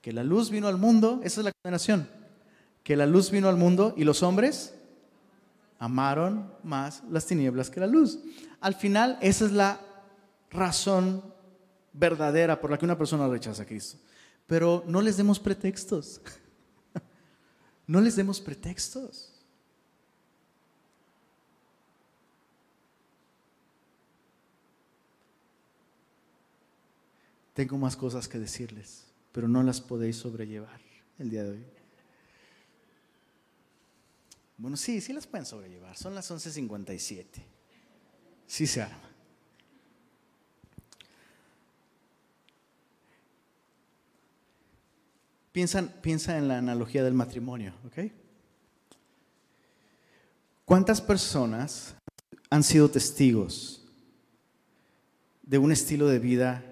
[0.00, 2.08] que la luz vino al mundo, esa es la condenación,
[2.82, 4.74] que la luz vino al mundo y los hombres
[5.78, 8.18] amaron más las tinieblas que la luz.
[8.62, 9.80] Al final, esa es la
[10.50, 11.22] razón
[11.92, 13.98] verdadera por la que una persona rechaza a Cristo.
[14.50, 16.20] Pero no les demos pretextos.
[17.86, 19.32] No les demos pretextos.
[27.52, 30.80] Tengo más cosas que decirles, pero no las podéis sobrellevar
[31.18, 31.64] el día de hoy.
[34.56, 35.96] Bueno, sí, sí las pueden sobrellevar.
[35.96, 37.26] Son las 11.57.
[38.46, 39.09] Sí se arma.
[45.52, 48.10] Piensa, en la analogía del matrimonio, ¿ok?
[50.64, 51.96] ¿Cuántas personas
[52.48, 53.82] han sido testigos
[55.42, 56.64] de un estilo de vida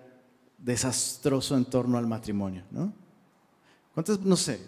[0.59, 2.93] desastroso en torno al matrimonio, ¿no?
[3.95, 4.61] ¿Cuántas, no sé,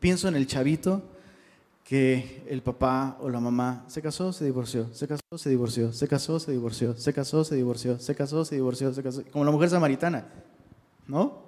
[0.00, 1.02] pienso en el chavito
[1.84, 6.08] que el papá o la mamá se casó, se divorció, se casó, se divorció, se
[6.08, 9.52] casó, se divorció, se casó, se divorció, se casó, se divorció, se casó, como la
[9.52, 10.26] mujer samaritana,
[11.06, 11.43] ¿no?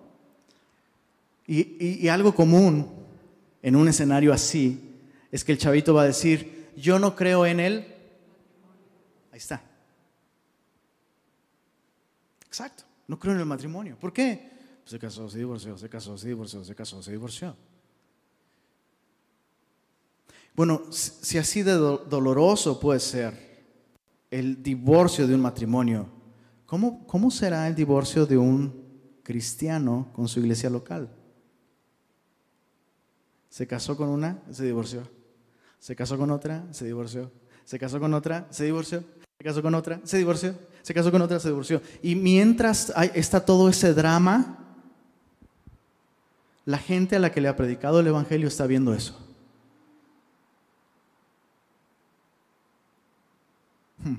[1.46, 2.90] Y, algo común
[3.62, 4.98] en un escenario así
[5.30, 7.94] es que el chavito va a decir, yo no creo en él.
[9.30, 9.62] Ahí está.
[12.46, 12.84] Exacto.
[13.06, 13.96] No creo en el matrimonio.
[13.98, 14.50] ¿Por qué?
[14.82, 17.56] Pues se casó, se divorció, se casó, se divorció, se casó, se divorció.
[20.54, 23.66] Bueno, si así de doloroso puede ser
[24.30, 26.08] el divorcio de un matrimonio,
[26.64, 31.10] ¿cómo, ¿cómo será el divorcio de un cristiano con su iglesia local?
[33.56, 35.08] Se casó con una, se divorció.
[35.78, 37.32] Se casó con otra, se divorció.
[37.64, 39.02] Se casó con otra, se divorció.
[39.38, 40.54] Se casó con otra, se divorció.
[40.82, 41.80] Se casó con otra, se divorció.
[42.02, 44.58] Y mientras está todo ese drama,
[46.66, 49.18] la gente a la que le ha predicado el Evangelio está viendo eso.
[54.04, 54.16] Hmm.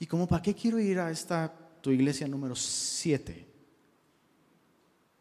[0.00, 3.54] ¿Y como para qué quiero ir a esta tu iglesia número 7?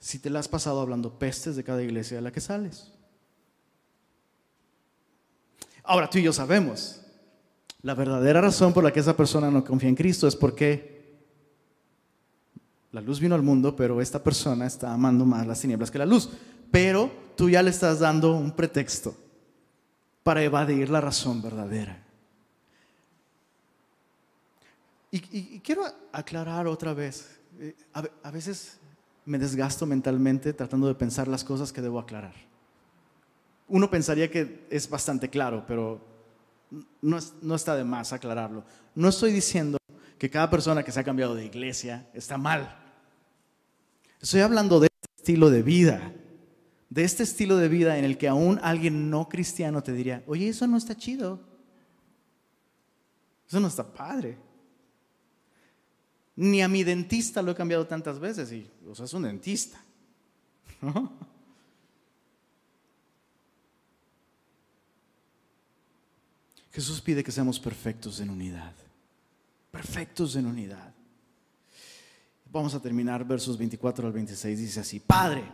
[0.06, 2.92] Si te la has pasado hablando pestes de cada iglesia de la que sales.
[5.84, 7.02] Ahora tú y yo sabemos,
[7.82, 11.18] la verdadera razón por la que esa persona no confía en Cristo es porque
[12.92, 16.06] la luz vino al mundo, pero esta persona está amando más las tinieblas que la
[16.06, 16.30] luz.
[16.70, 19.18] Pero tú ya le estás dando un pretexto
[20.22, 22.00] para evadir la razón verdadera.
[25.10, 27.76] Y, quiero aclarar otra vez, eh,
[28.22, 28.78] a, veces
[29.26, 32.34] me desgasto mentalmente tratando de pensar las cosas que debo aclarar.
[33.68, 36.00] Uno pensaría que es bastante claro, pero
[37.02, 38.64] no, está de más aclararlo.
[38.94, 39.78] No estoy diciendo
[40.18, 42.78] que cada persona que se ha cambiado de iglesia está mal.
[44.22, 46.14] Estoy hablando de este estilo de vida,
[46.90, 50.50] de este estilo de vida en el que aún alguien no cristiano te diría, oye,
[50.50, 51.40] eso no está chido,
[53.48, 54.38] eso no está padre.
[56.38, 59.82] Ni a mi dentista lo he cambiado tantas veces y, o sea, es un dentista.
[66.72, 68.74] Jesús pide que seamos perfectos en unidad.
[69.72, 70.94] Perfectos en unidad.
[72.52, 74.60] Vamos a terminar versos 24 al 26.
[74.60, 75.50] Dice así, Padre,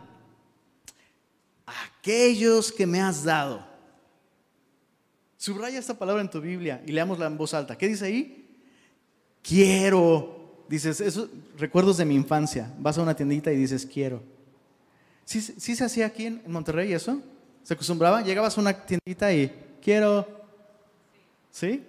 [1.65, 3.63] aquellos que me has dado.
[5.37, 7.77] Subraya esta palabra en tu Biblia y leámosla en voz alta.
[7.77, 8.59] ¿Qué dice ahí?
[9.43, 10.40] Quiero
[10.71, 12.73] Dices, eso, recuerdos de mi infancia.
[12.79, 14.23] Vas a una tiendita y dices, quiero.
[15.25, 17.21] ¿Sí, se hacía aquí en, Monterrey eso?
[17.61, 18.21] ¿Se acostumbraba?
[18.21, 19.51] Llegabas a una tiendita y,
[19.83, 20.25] quiero.
[21.51, 21.83] ¿Sí?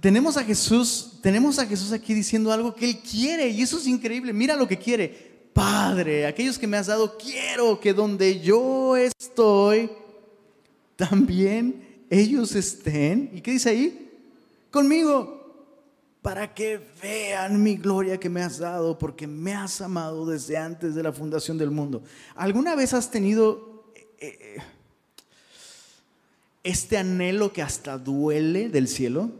[0.00, 3.86] tenemos a Jesús, tenemos a Jesús aquí diciendo algo que Él quiere y eso es
[3.86, 4.34] increíble.
[4.34, 5.48] Mira lo que quiere.
[5.54, 9.90] Padre, aquellos que me has dado, quiero que donde yo estoy,
[10.96, 13.30] también ellos estén.
[13.32, 14.10] ¿Y qué dice ahí?
[14.70, 15.35] Conmigo
[16.26, 20.96] para que vean mi gloria que me has dado, porque me has amado desde antes
[20.96, 22.02] de la fundación del mundo.
[22.34, 24.10] ¿Alguna vez has tenido eh,
[24.40, 24.56] eh,
[26.64, 29.30] este anhelo que hasta duele del cielo?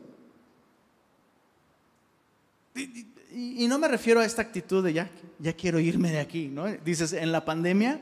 [2.77, 5.11] Y, no me refiero a esta actitud de ya,
[5.41, 6.69] ya quiero irme de aquí, ¿no?
[6.69, 8.01] Dices, en la pandemia,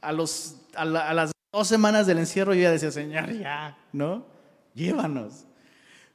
[0.00, 4.26] a, los, a las dos semanas del encierro yo ya decía, Señor, ya, ¿no?
[4.74, 5.46] Llévanos.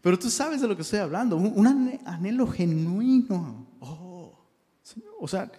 [0.02, 1.68] Pero tú sabes de lo que estoy hablando, un,
[2.06, 3.68] anhelo genuino.
[3.80, 4.38] Oh,
[5.20, 5.52] o sea,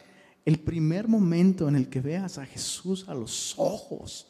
[0.44, 4.26] el primer momento en el que veas a Jesús a los ojos,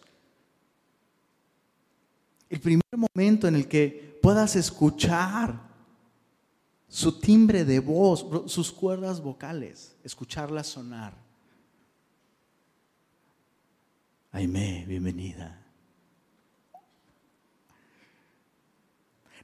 [2.49, 5.71] el primer momento en el que puedas escuchar
[6.89, 11.15] su timbre de voz, sus cuerdas vocales, escucharlas sonar.
[14.33, 15.61] Aime, bienvenida.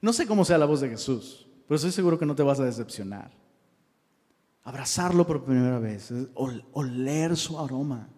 [0.01, 2.61] No sé cómo sea la voz de Jesús, pero estoy seguro que no te vas
[2.61, 3.31] a decepcionar.
[4.65, 8.09] Abrazarlo por primera vez, oler su aroma.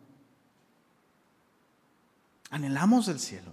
[2.50, 3.52] Anhelamos el cielo.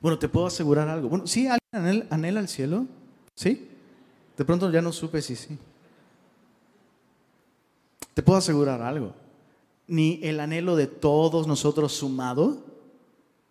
[0.00, 1.08] Bueno, te puedo asegurar algo.
[1.08, 2.86] Bueno, ¿sí alguien anhela, el cielo?
[3.34, 3.68] ¿Sí?
[4.36, 5.58] De pronto ya no supe si sí.
[8.14, 9.14] Te puedo asegurar algo.
[9.86, 12.64] Ni el anhelo de todos nosotros sumado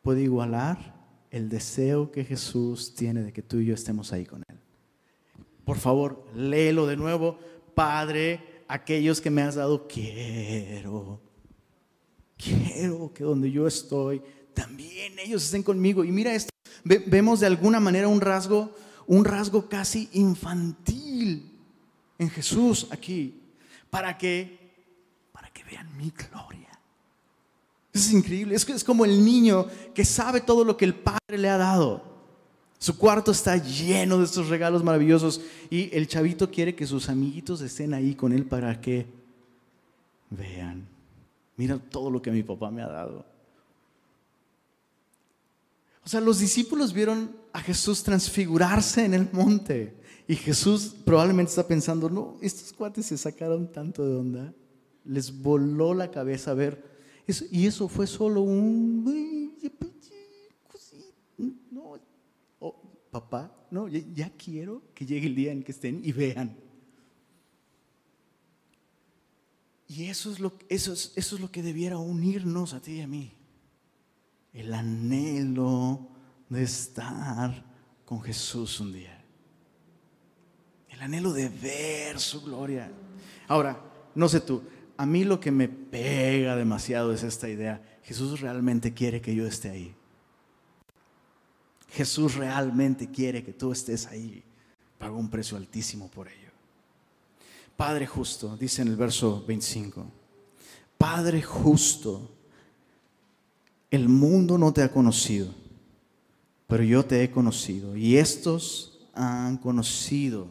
[0.01, 0.92] puede igualar
[1.33, 4.59] el deseo que Jesús tiene de que tú y yo estemos ahí con Él.
[5.65, 7.39] Por favor, léelo de nuevo.
[7.73, 11.19] Padre, aquellos que me has dado, quiero,
[12.37, 14.21] quiero que donde yo estoy,
[14.53, 16.03] también ellos estén conmigo.
[16.03, 16.51] Y mira esto,
[16.83, 18.75] vemos de alguna manera un rasgo,
[19.07, 21.51] un rasgo casi infantil
[22.19, 23.41] en Jesús aquí,
[23.89, 24.59] para que,
[25.31, 26.62] para que vean mi gloria.
[27.93, 28.55] Es increíble.
[28.55, 32.01] Es, como el niño que sabe todo lo que el padre le ha dado.
[32.79, 37.61] Su cuarto está lleno de estos regalos maravillosos y el chavito quiere que sus amiguitos
[37.61, 39.05] estén ahí con él para que
[40.31, 40.85] vean.
[41.55, 43.25] Mira todo lo que mi papá me ha dado.
[46.03, 49.95] O sea, los discípulos vieron a Jesús transfigurarse en el monte
[50.27, 54.53] y Jesús probablemente está pensando, no, estos cuates se sacaron tanto de onda.
[55.05, 56.92] Les voló la cabeza ver
[57.51, 59.53] y eso fue solo un...
[61.71, 61.99] No,
[62.59, 66.55] oh, papá, no, ya, quiero que llegue el día en que estén y vean.
[69.87, 73.01] Y eso es, lo, eso, es, eso es lo que debiera unirnos a ti y
[73.01, 73.33] a mí.
[74.51, 76.07] El anhelo
[76.49, 77.65] de estar
[78.05, 79.23] con Jesús un día.
[80.89, 82.91] El anhelo de ver su gloria.
[83.47, 83.81] Ahora,
[84.15, 84.63] no sé tú,
[84.97, 87.81] a mí lo que me pega demasiado es esta idea.
[88.03, 89.95] Jesús realmente quiere que yo esté ahí.
[91.91, 94.43] Jesús realmente quiere que tú estés ahí.
[94.97, 96.51] pagó un precio altísimo por ello.
[97.75, 100.05] Padre justo, dice en el verso 25,
[100.97, 102.31] Padre justo,
[103.91, 105.53] el mundo no te ha conocido,
[106.67, 110.47] pero yo te he conocido y estos han conocido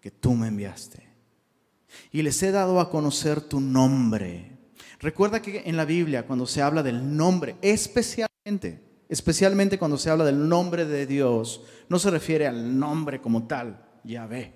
[0.00, 1.01] que tú me enviaste.
[2.10, 4.52] Y les he dado a conocer tu nombre.
[5.02, 10.24] Recuerda que en la Biblia cuando se habla del nombre, especialmente, especialmente cuando se habla
[10.24, 14.54] del nombre de Dios, no se refiere al nombre como tal, Yahvé,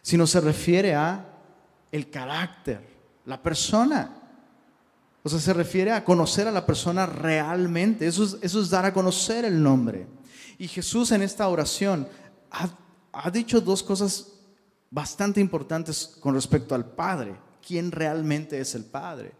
[0.00, 1.28] sino se refiere a
[1.90, 2.80] el carácter,
[3.26, 4.18] la persona.
[5.24, 8.06] O sea, se refiere a conocer a la persona realmente.
[8.06, 10.06] Eso es, dar a conocer el nombre.
[10.58, 12.08] Y Jesús en esta oración
[12.50, 12.68] ha,
[13.12, 14.32] ha dicho dos cosas
[14.92, 17.34] bastante importantes con respecto al Padre.
[17.66, 19.32] ¿Quién realmente es el Padre?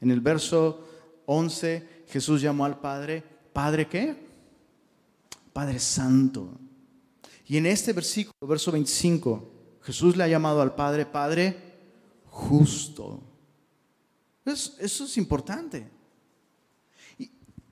[0.00, 0.88] En el verso
[1.26, 3.22] 11 Jesús llamó al Padre,
[3.52, 4.16] ¿Padre qué?
[5.52, 6.58] Padre Santo.
[7.46, 11.56] Y en este versículo, verso 25, Jesús le ha llamado al Padre, Padre
[12.26, 13.20] justo.
[14.44, 15.88] Eso, es importante.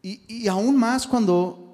[0.02, 1.67] Y, aún más cuando,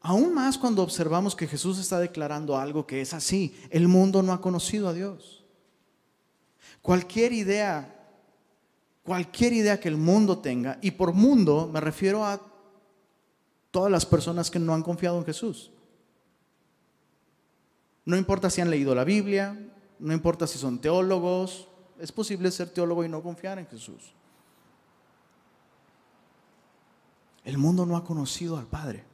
[0.00, 4.32] aún más cuando observamos que Jesús está declarando algo que es así, el mundo no
[4.32, 5.44] ha conocido a Dios.
[6.82, 7.94] Cualquier idea,
[9.02, 12.40] cualquier idea que el mundo tenga, y por mundo me refiero a
[13.70, 15.70] todas las personas que no han confiado en Jesús.
[18.04, 19.58] No importa si han leído la Biblia,
[19.98, 21.68] no importa si son teólogos,
[21.98, 24.14] es posible ser teólogo y no confiar en Jesús.
[27.44, 29.04] El mundo no ha conocido al Padre.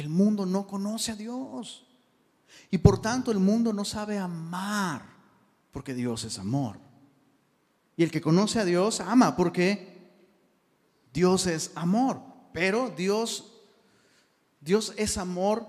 [0.00, 1.84] El mundo no conoce a Dios.
[2.70, 5.02] Y por tanto el mundo no sabe amar,
[5.72, 6.78] porque Dios es amor.
[7.98, 10.10] Y el que conoce a Dios ama, porque
[11.12, 12.22] Dios es amor.
[12.54, 13.52] Pero Dios,
[14.62, 15.66] Dios es amor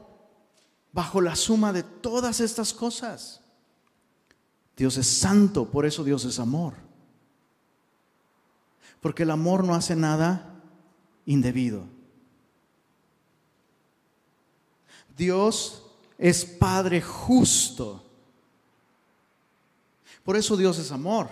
[0.94, 3.42] bajo la suma de todas estas cosas.
[4.78, 6.76] Dios es santo, por eso Dios es amor.
[9.02, 10.64] Porque el amor no hace nada
[11.26, 11.84] indebido.
[15.18, 15.84] Dios
[16.18, 18.04] es Padre justo.
[20.24, 21.30] Por eso Dios es amor,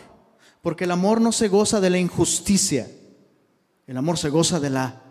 [0.62, 2.90] porque el amor no se goza de la injusticia,
[3.86, 5.02] el amor se goza de la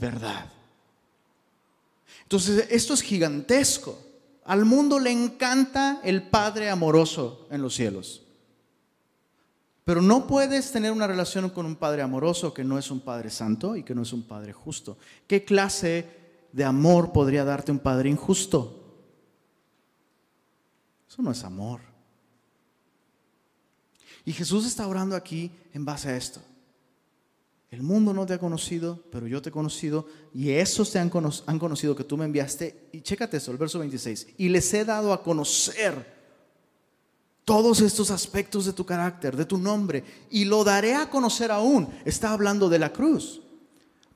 [0.00, 0.50] verdad.
[2.22, 3.98] Entonces, esto es gigantesco.
[4.44, 8.22] Al mundo le encanta el Padre amoroso en los cielos.
[9.86, 13.30] Pero no puedes tener una relación con un padre amoroso que no es un padre
[13.30, 14.98] santo y que no es un padre justo.
[15.28, 16.25] ¿Qué clase
[16.56, 18.82] de amor podría darte un padre injusto?
[21.06, 21.82] Eso no es amor.
[24.24, 26.40] Y Jesús está orando aquí en base a esto.
[27.70, 31.10] El mundo no te ha conocido, pero yo te he conocido, y esos te han,
[31.10, 32.88] conocido que tú me enviaste.
[32.90, 34.28] Y chécate eso, el verso 26.
[34.38, 36.16] Y les he dado a conocer
[37.44, 41.86] todos estos aspectos de tu carácter, de tu nombre, y lo daré a conocer aún.
[42.06, 43.42] Está hablando de la cruz,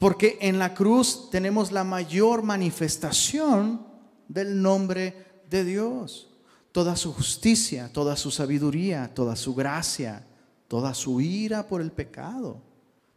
[0.01, 3.87] porque en la cruz tenemos la mayor manifestación
[4.29, 6.31] del nombre de Dios.
[6.73, 10.27] Toda su justicia, toda su sabiduría, toda su gracia,
[10.69, 12.63] toda su ira por el pecado,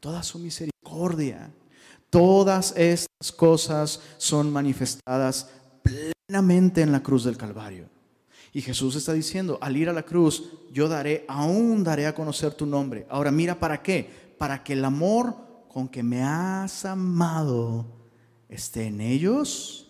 [0.01, 1.53] toda su misericordia.
[2.09, 5.51] Todas estas cosas son manifestadas
[5.83, 7.87] plenamente en la cruz del Calvario.
[8.51, 12.53] Y Jesús está diciendo, al ir a la cruz, yo daré, aún daré a conocer
[12.53, 13.07] tu nombre.
[13.09, 14.35] Ahora mira, ¿para qué?
[14.37, 15.42] Para que el amor
[15.73, 17.85] con que me has amado
[18.47, 19.89] esté en ellos.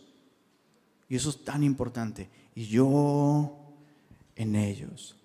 [1.10, 2.30] Y eso es tan importante.
[2.56, 3.58] Y yo
[4.36, 5.18] en ellos.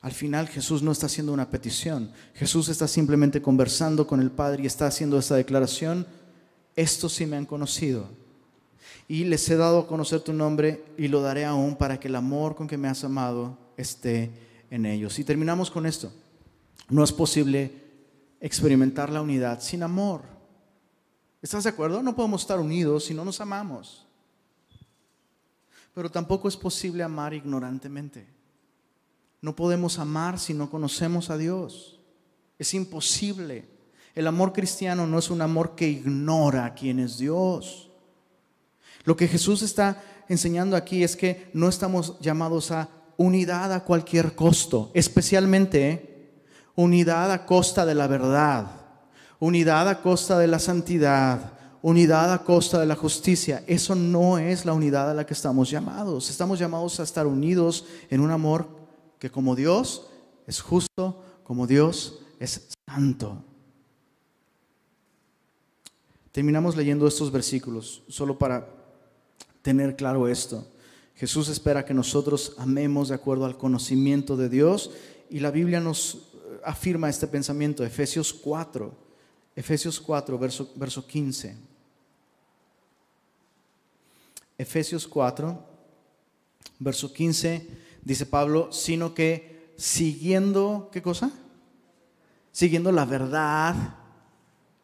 [0.00, 2.12] Al final Jesús no está haciendo una petición.
[2.34, 6.06] Jesús está simplemente conversando con el Padre y está haciendo esta declaración.
[6.76, 8.08] Estos sí me han conocido
[9.08, 12.16] y les he dado a conocer tu nombre y lo daré aún para que el
[12.16, 14.30] amor con que me has amado esté
[14.70, 15.18] en ellos.
[15.18, 16.12] Y terminamos con esto.
[16.88, 17.83] No es posible
[18.44, 20.20] experimentar la unidad sin amor.
[21.40, 22.02] ¿Estás de acuerdo?
[22.02, 24.06] No podemos estar unidos si no nos amamos.
[25.94, 28.26] Pero tampoco es posible amar ignorantemente.
[29.40, 31.98] No podemos amar si no conocemos a Dios.
[32.58, 33.66] Es imposible.
[34.14, 37.90] El amor cristiano no es un amor que ignora quién es Dios.
[39.04, 44.34] Lo que Jesús está enseñando aquí es que no estamos llamados a unidad a cualquier
[44.34, 46.13] costo, especialmente
[46.76, 48.66] unidad a costa de la verdad,
[49.38, 51.52] unidad a costa de la santidad,
[51.82, 53.62] unidad a costa de la justicia.
[53.66, 56.30] Eso no es la unidad a la que estamos llamados.
[56.30, 58.66] Estamos llamados a estar unidos en un amor
[59.18, 60.06] que como Dios
[60.46, 63.42] es justo, como Dios es santo.
[66.32, 68.66] Terminamos leyendo estos versículos solo para
[69.62, 70.66] tener claro esto.
[71.14, 74.90] Jesús espera que nosotros amemos de acuerdo al conocimiento de Dios
[75.30, 76.33] y la Biblia nos
[76.64, 78.92] afirma este pensamiento, Efesios 4,
[79.56, 81.56] Efesios 4, verso, verso 15.
[84.58, 85.64] Efesios 4,
[86.78, 87.68] verso 15,
[88.02, 91.30] dice Pablo, sino que siguiendo, ¿qué cosa?
[92.52, 93.74] Siguiendo la verdad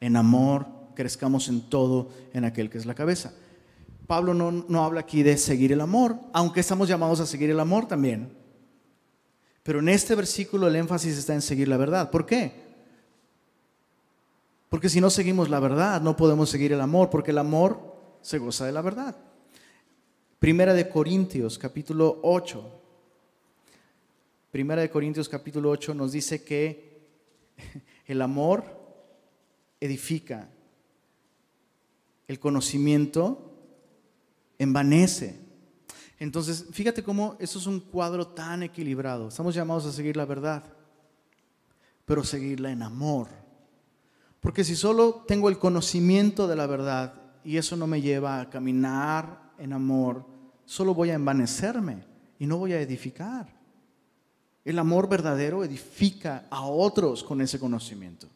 [0.01, 3.33] en amor, crezcamos en todo en aquel que es la cabeza.
[4.07, 7.61] Pablo no, no habla aquí de seguir el amor, aunque estamos llamados a seguir el
[7.61, 8.40] amor también.
[9.63, 12.11] Pero en este versículo el énfasis está en seguir la verdad.
[12.11, 12.53] ¿Por qué?
[14.69, 17.81] Porque si no seguimos la verdad, no podemos seguir el amor, porque el amor
[18.23, 19.17] se goza de la verdad.
[20.39, 22.81] Primera de Corintios, capítulo 8.
[24.51, 27.03] Primera de Corintios, capítulo 8 nos dice que
[28.07, 28.65] el amor
[29.81, 30.49] edifica,
[32.27, 33.53] el conocimiento
[34.59, 35.50] envanece.
[36.21, 39.29] Entonces, fíjate cómo eso es un cuadro tan equilibrado.
[39.29, 40.63] Estamos llamados a seguir la verdad,
[42.05, 43.29] pero seguirla en amor.
[44.39, 48.51] Porque si solo tengo el conocimiento de la verdad y eso no me lleva a
[48.51, 50.27] caminar en amor,
[50.67, 52.05] solo voy a envanecerme
[52.39, 53.49] y no voy a edificar.
[54.63, 58.29] El amor verdadero edifica a otros con ese conocimiento.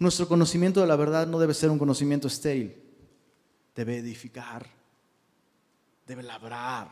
[0.00, 2.74] Nuestro conocimiento de la verdad no debe ser un conocimiento estéril,
[3.76, 4.79] debe edificar
[6.10, 6.90] debe labrar.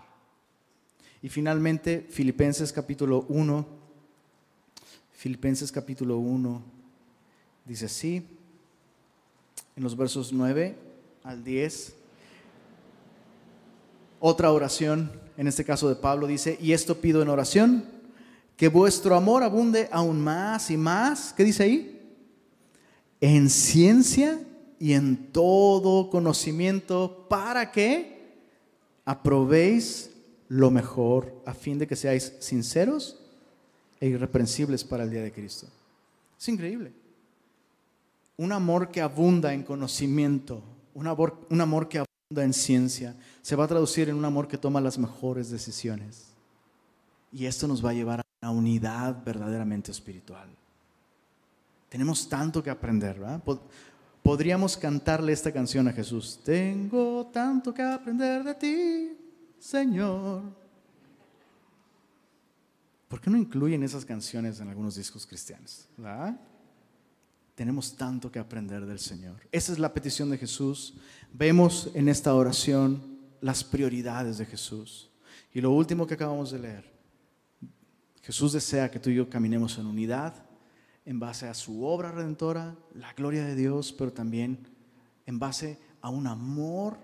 [1.21, 3.67] Y finalmente, Filipenses capítulo 1,
[5.11, 6.63] Filipenses capítulo 1,
[7.65, 8.25] dice así,
[9.75, 10.77] en los versos 9
[11.25, 11.97] al 10,
[14.21, 17.87] otra oración, en este caso de Pablo, dice, y esto pido en oración,
[18.57, 22.09] que vuestro amor abunde aún más y más, ¿qué dice ahí?
[23.21, 24.39] En ciencia
[24.79, 28.18] y en todo conocimiento, para que
[29.09, 30.11] aprobéis
[30.49, 33.17] lo mejor a fin de que seáis sinceros
[34.01, 35.67] e irreprensibles para el día de Cristo.
[36.39, 36.93] Es increíble.
[38.37, 43.57] Un amor que abunda en conocimiento, un amor, un amor que abunda en ciencia, se
[43.57, 46.35] va a traducir en un amor que toma las mejores decisiones.
[47.33, 50.51] Y esto nos va a llevar a una unidad verdaderamente espiritual.
[51.89, 53.43] Tenemos tanto que aprender, ¿verdad?
[54.29, 56.39] Podríamos cantarle esta canción a Jesús.
[56.45, 59.17] Tengo tanto que aprender de ti,
[59.59, 60.43] Señor.
[63.09, 65.89] ¿Por qué no incluyen esas canciones en algunos discos cristianos?
[67.55, 69.37] Tenemos tanto que aprender del Señor.
[69.51, 70.93] Esa es la petición de Jesús.
[71.33, 73.01] Vemos en esta oración
[73.41, 75.11] las prioridades de Jesús.
[75.55, 76.93] Y lo último que acabamos de leer,
[78.21, 80.48] Jesús desea que tú y yo caminemos en unidad
[81.09, 84.59] en base a su obra redentora, la gloria de Dios, pero también
[85.25, 86.99] en base a un amor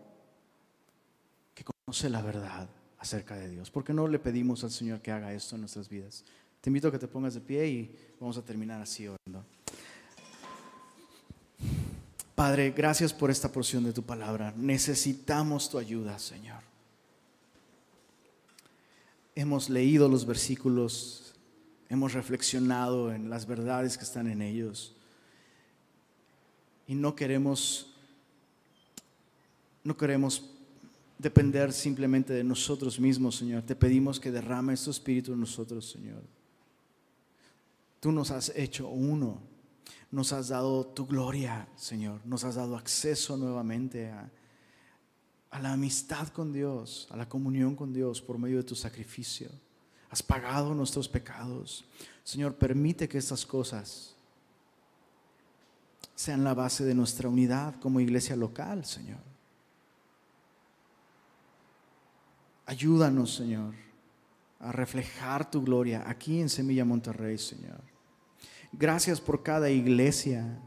[1.54, 3.70] que conoce la verdad acerca de Dios.
[3.70, 6.22] ¿Por qué no le pedimos al Señor que haga esto en nuestras vidas?
[6.60, 9.42] Te invito a que te pongas de pie y vamos a terminar así orando.
[12.34, 14.52] Padre, gracias por esta porción de tu palabra.
[14.54, 16.60] Necesitamos tu ayuda, Señor.
[19.34, 21.23] Hemos leído los versículos
[21.88, 24.94] hemos reflexionado en las verdades que están en ellos.
[26.86, 27.94] Y no queremos,
[29.82, 30.50] no queremos
[31.18, 33.62] depender simplemente de nosotros mismos, Señor.
[33.62, 36.22] Te pedimos que derrame tu espíritu en nosotros, Señor.
[38.00, 39.40] Tú nos has hecho uno.
[40.10, 42.20] Nos has dado tu gloria, Señor.
[42.24, 44.30] Nos has dado acceso nuevamente a,
[45.50, 49.48] a la amistad con Dios, a la comunión con Dios por medio de tu sacrificio
[50.14, 51.84] has pagado nuestros pecados.
[52.22, 54.14] Señor, permite que estas cosas
[56.14, 59.18] sean la base de nuestra unidad como iglesia local, Señor.
[62.64, 63.74] Ayúdanos, Señor,
[64.60, 67.80] a reflejar tu gloria aquí en Semilla Monterrey, Señor.
[68.70, 70.60] Gracias por cada iglesia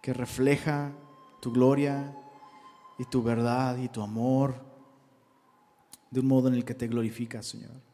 [0.00, 0.92] que refleja
[1.42, 2.16] tu gloria
[2.98, 4.64] y tu verdad y tu amor
[6.10, 7.87] de un modo en el que te glorificas, Señor.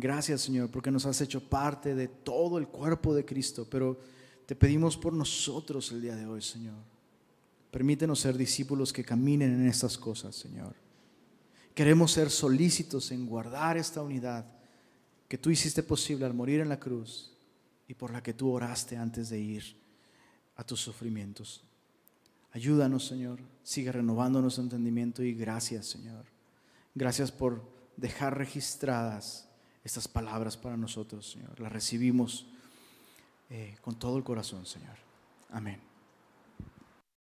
[0.00, 4.00] Gracias Señor porque nos has hecho parte de todo el cuerpo de Cristo, pero
[4.46, 6.78] te pedimos por nosotros el día de hoy, Señor.
[7.70, 10.74] Permítenos ser discípulos que caminen en estas cosas, Señor.
[11.74, 14.46] Queremos ser solícitos en guardar esta unidad
[15.28, 17.36] que tú hiciste posible al morir en la cruz
[17.86, 19.76] y por la que tú oraste antes de ir
[20.56, 21.62] a tus sufrimientos.
[22.52, 23.38] Ayúdanos, Señor.
[23.62, 26.24] Sigue renovando nuestro entendimiento y gracias, Señor.
[26.94, 27.62] Gracias por
[27.98, 29.49] dejar registradas
[29.84, 31.58] estas palabras para nosotros, Señor.
[31.60, 32.46] Las recibimos
[33.48, 34.96] eh, con todo el corazón, Señor.
[35.50, 35.89] Amén.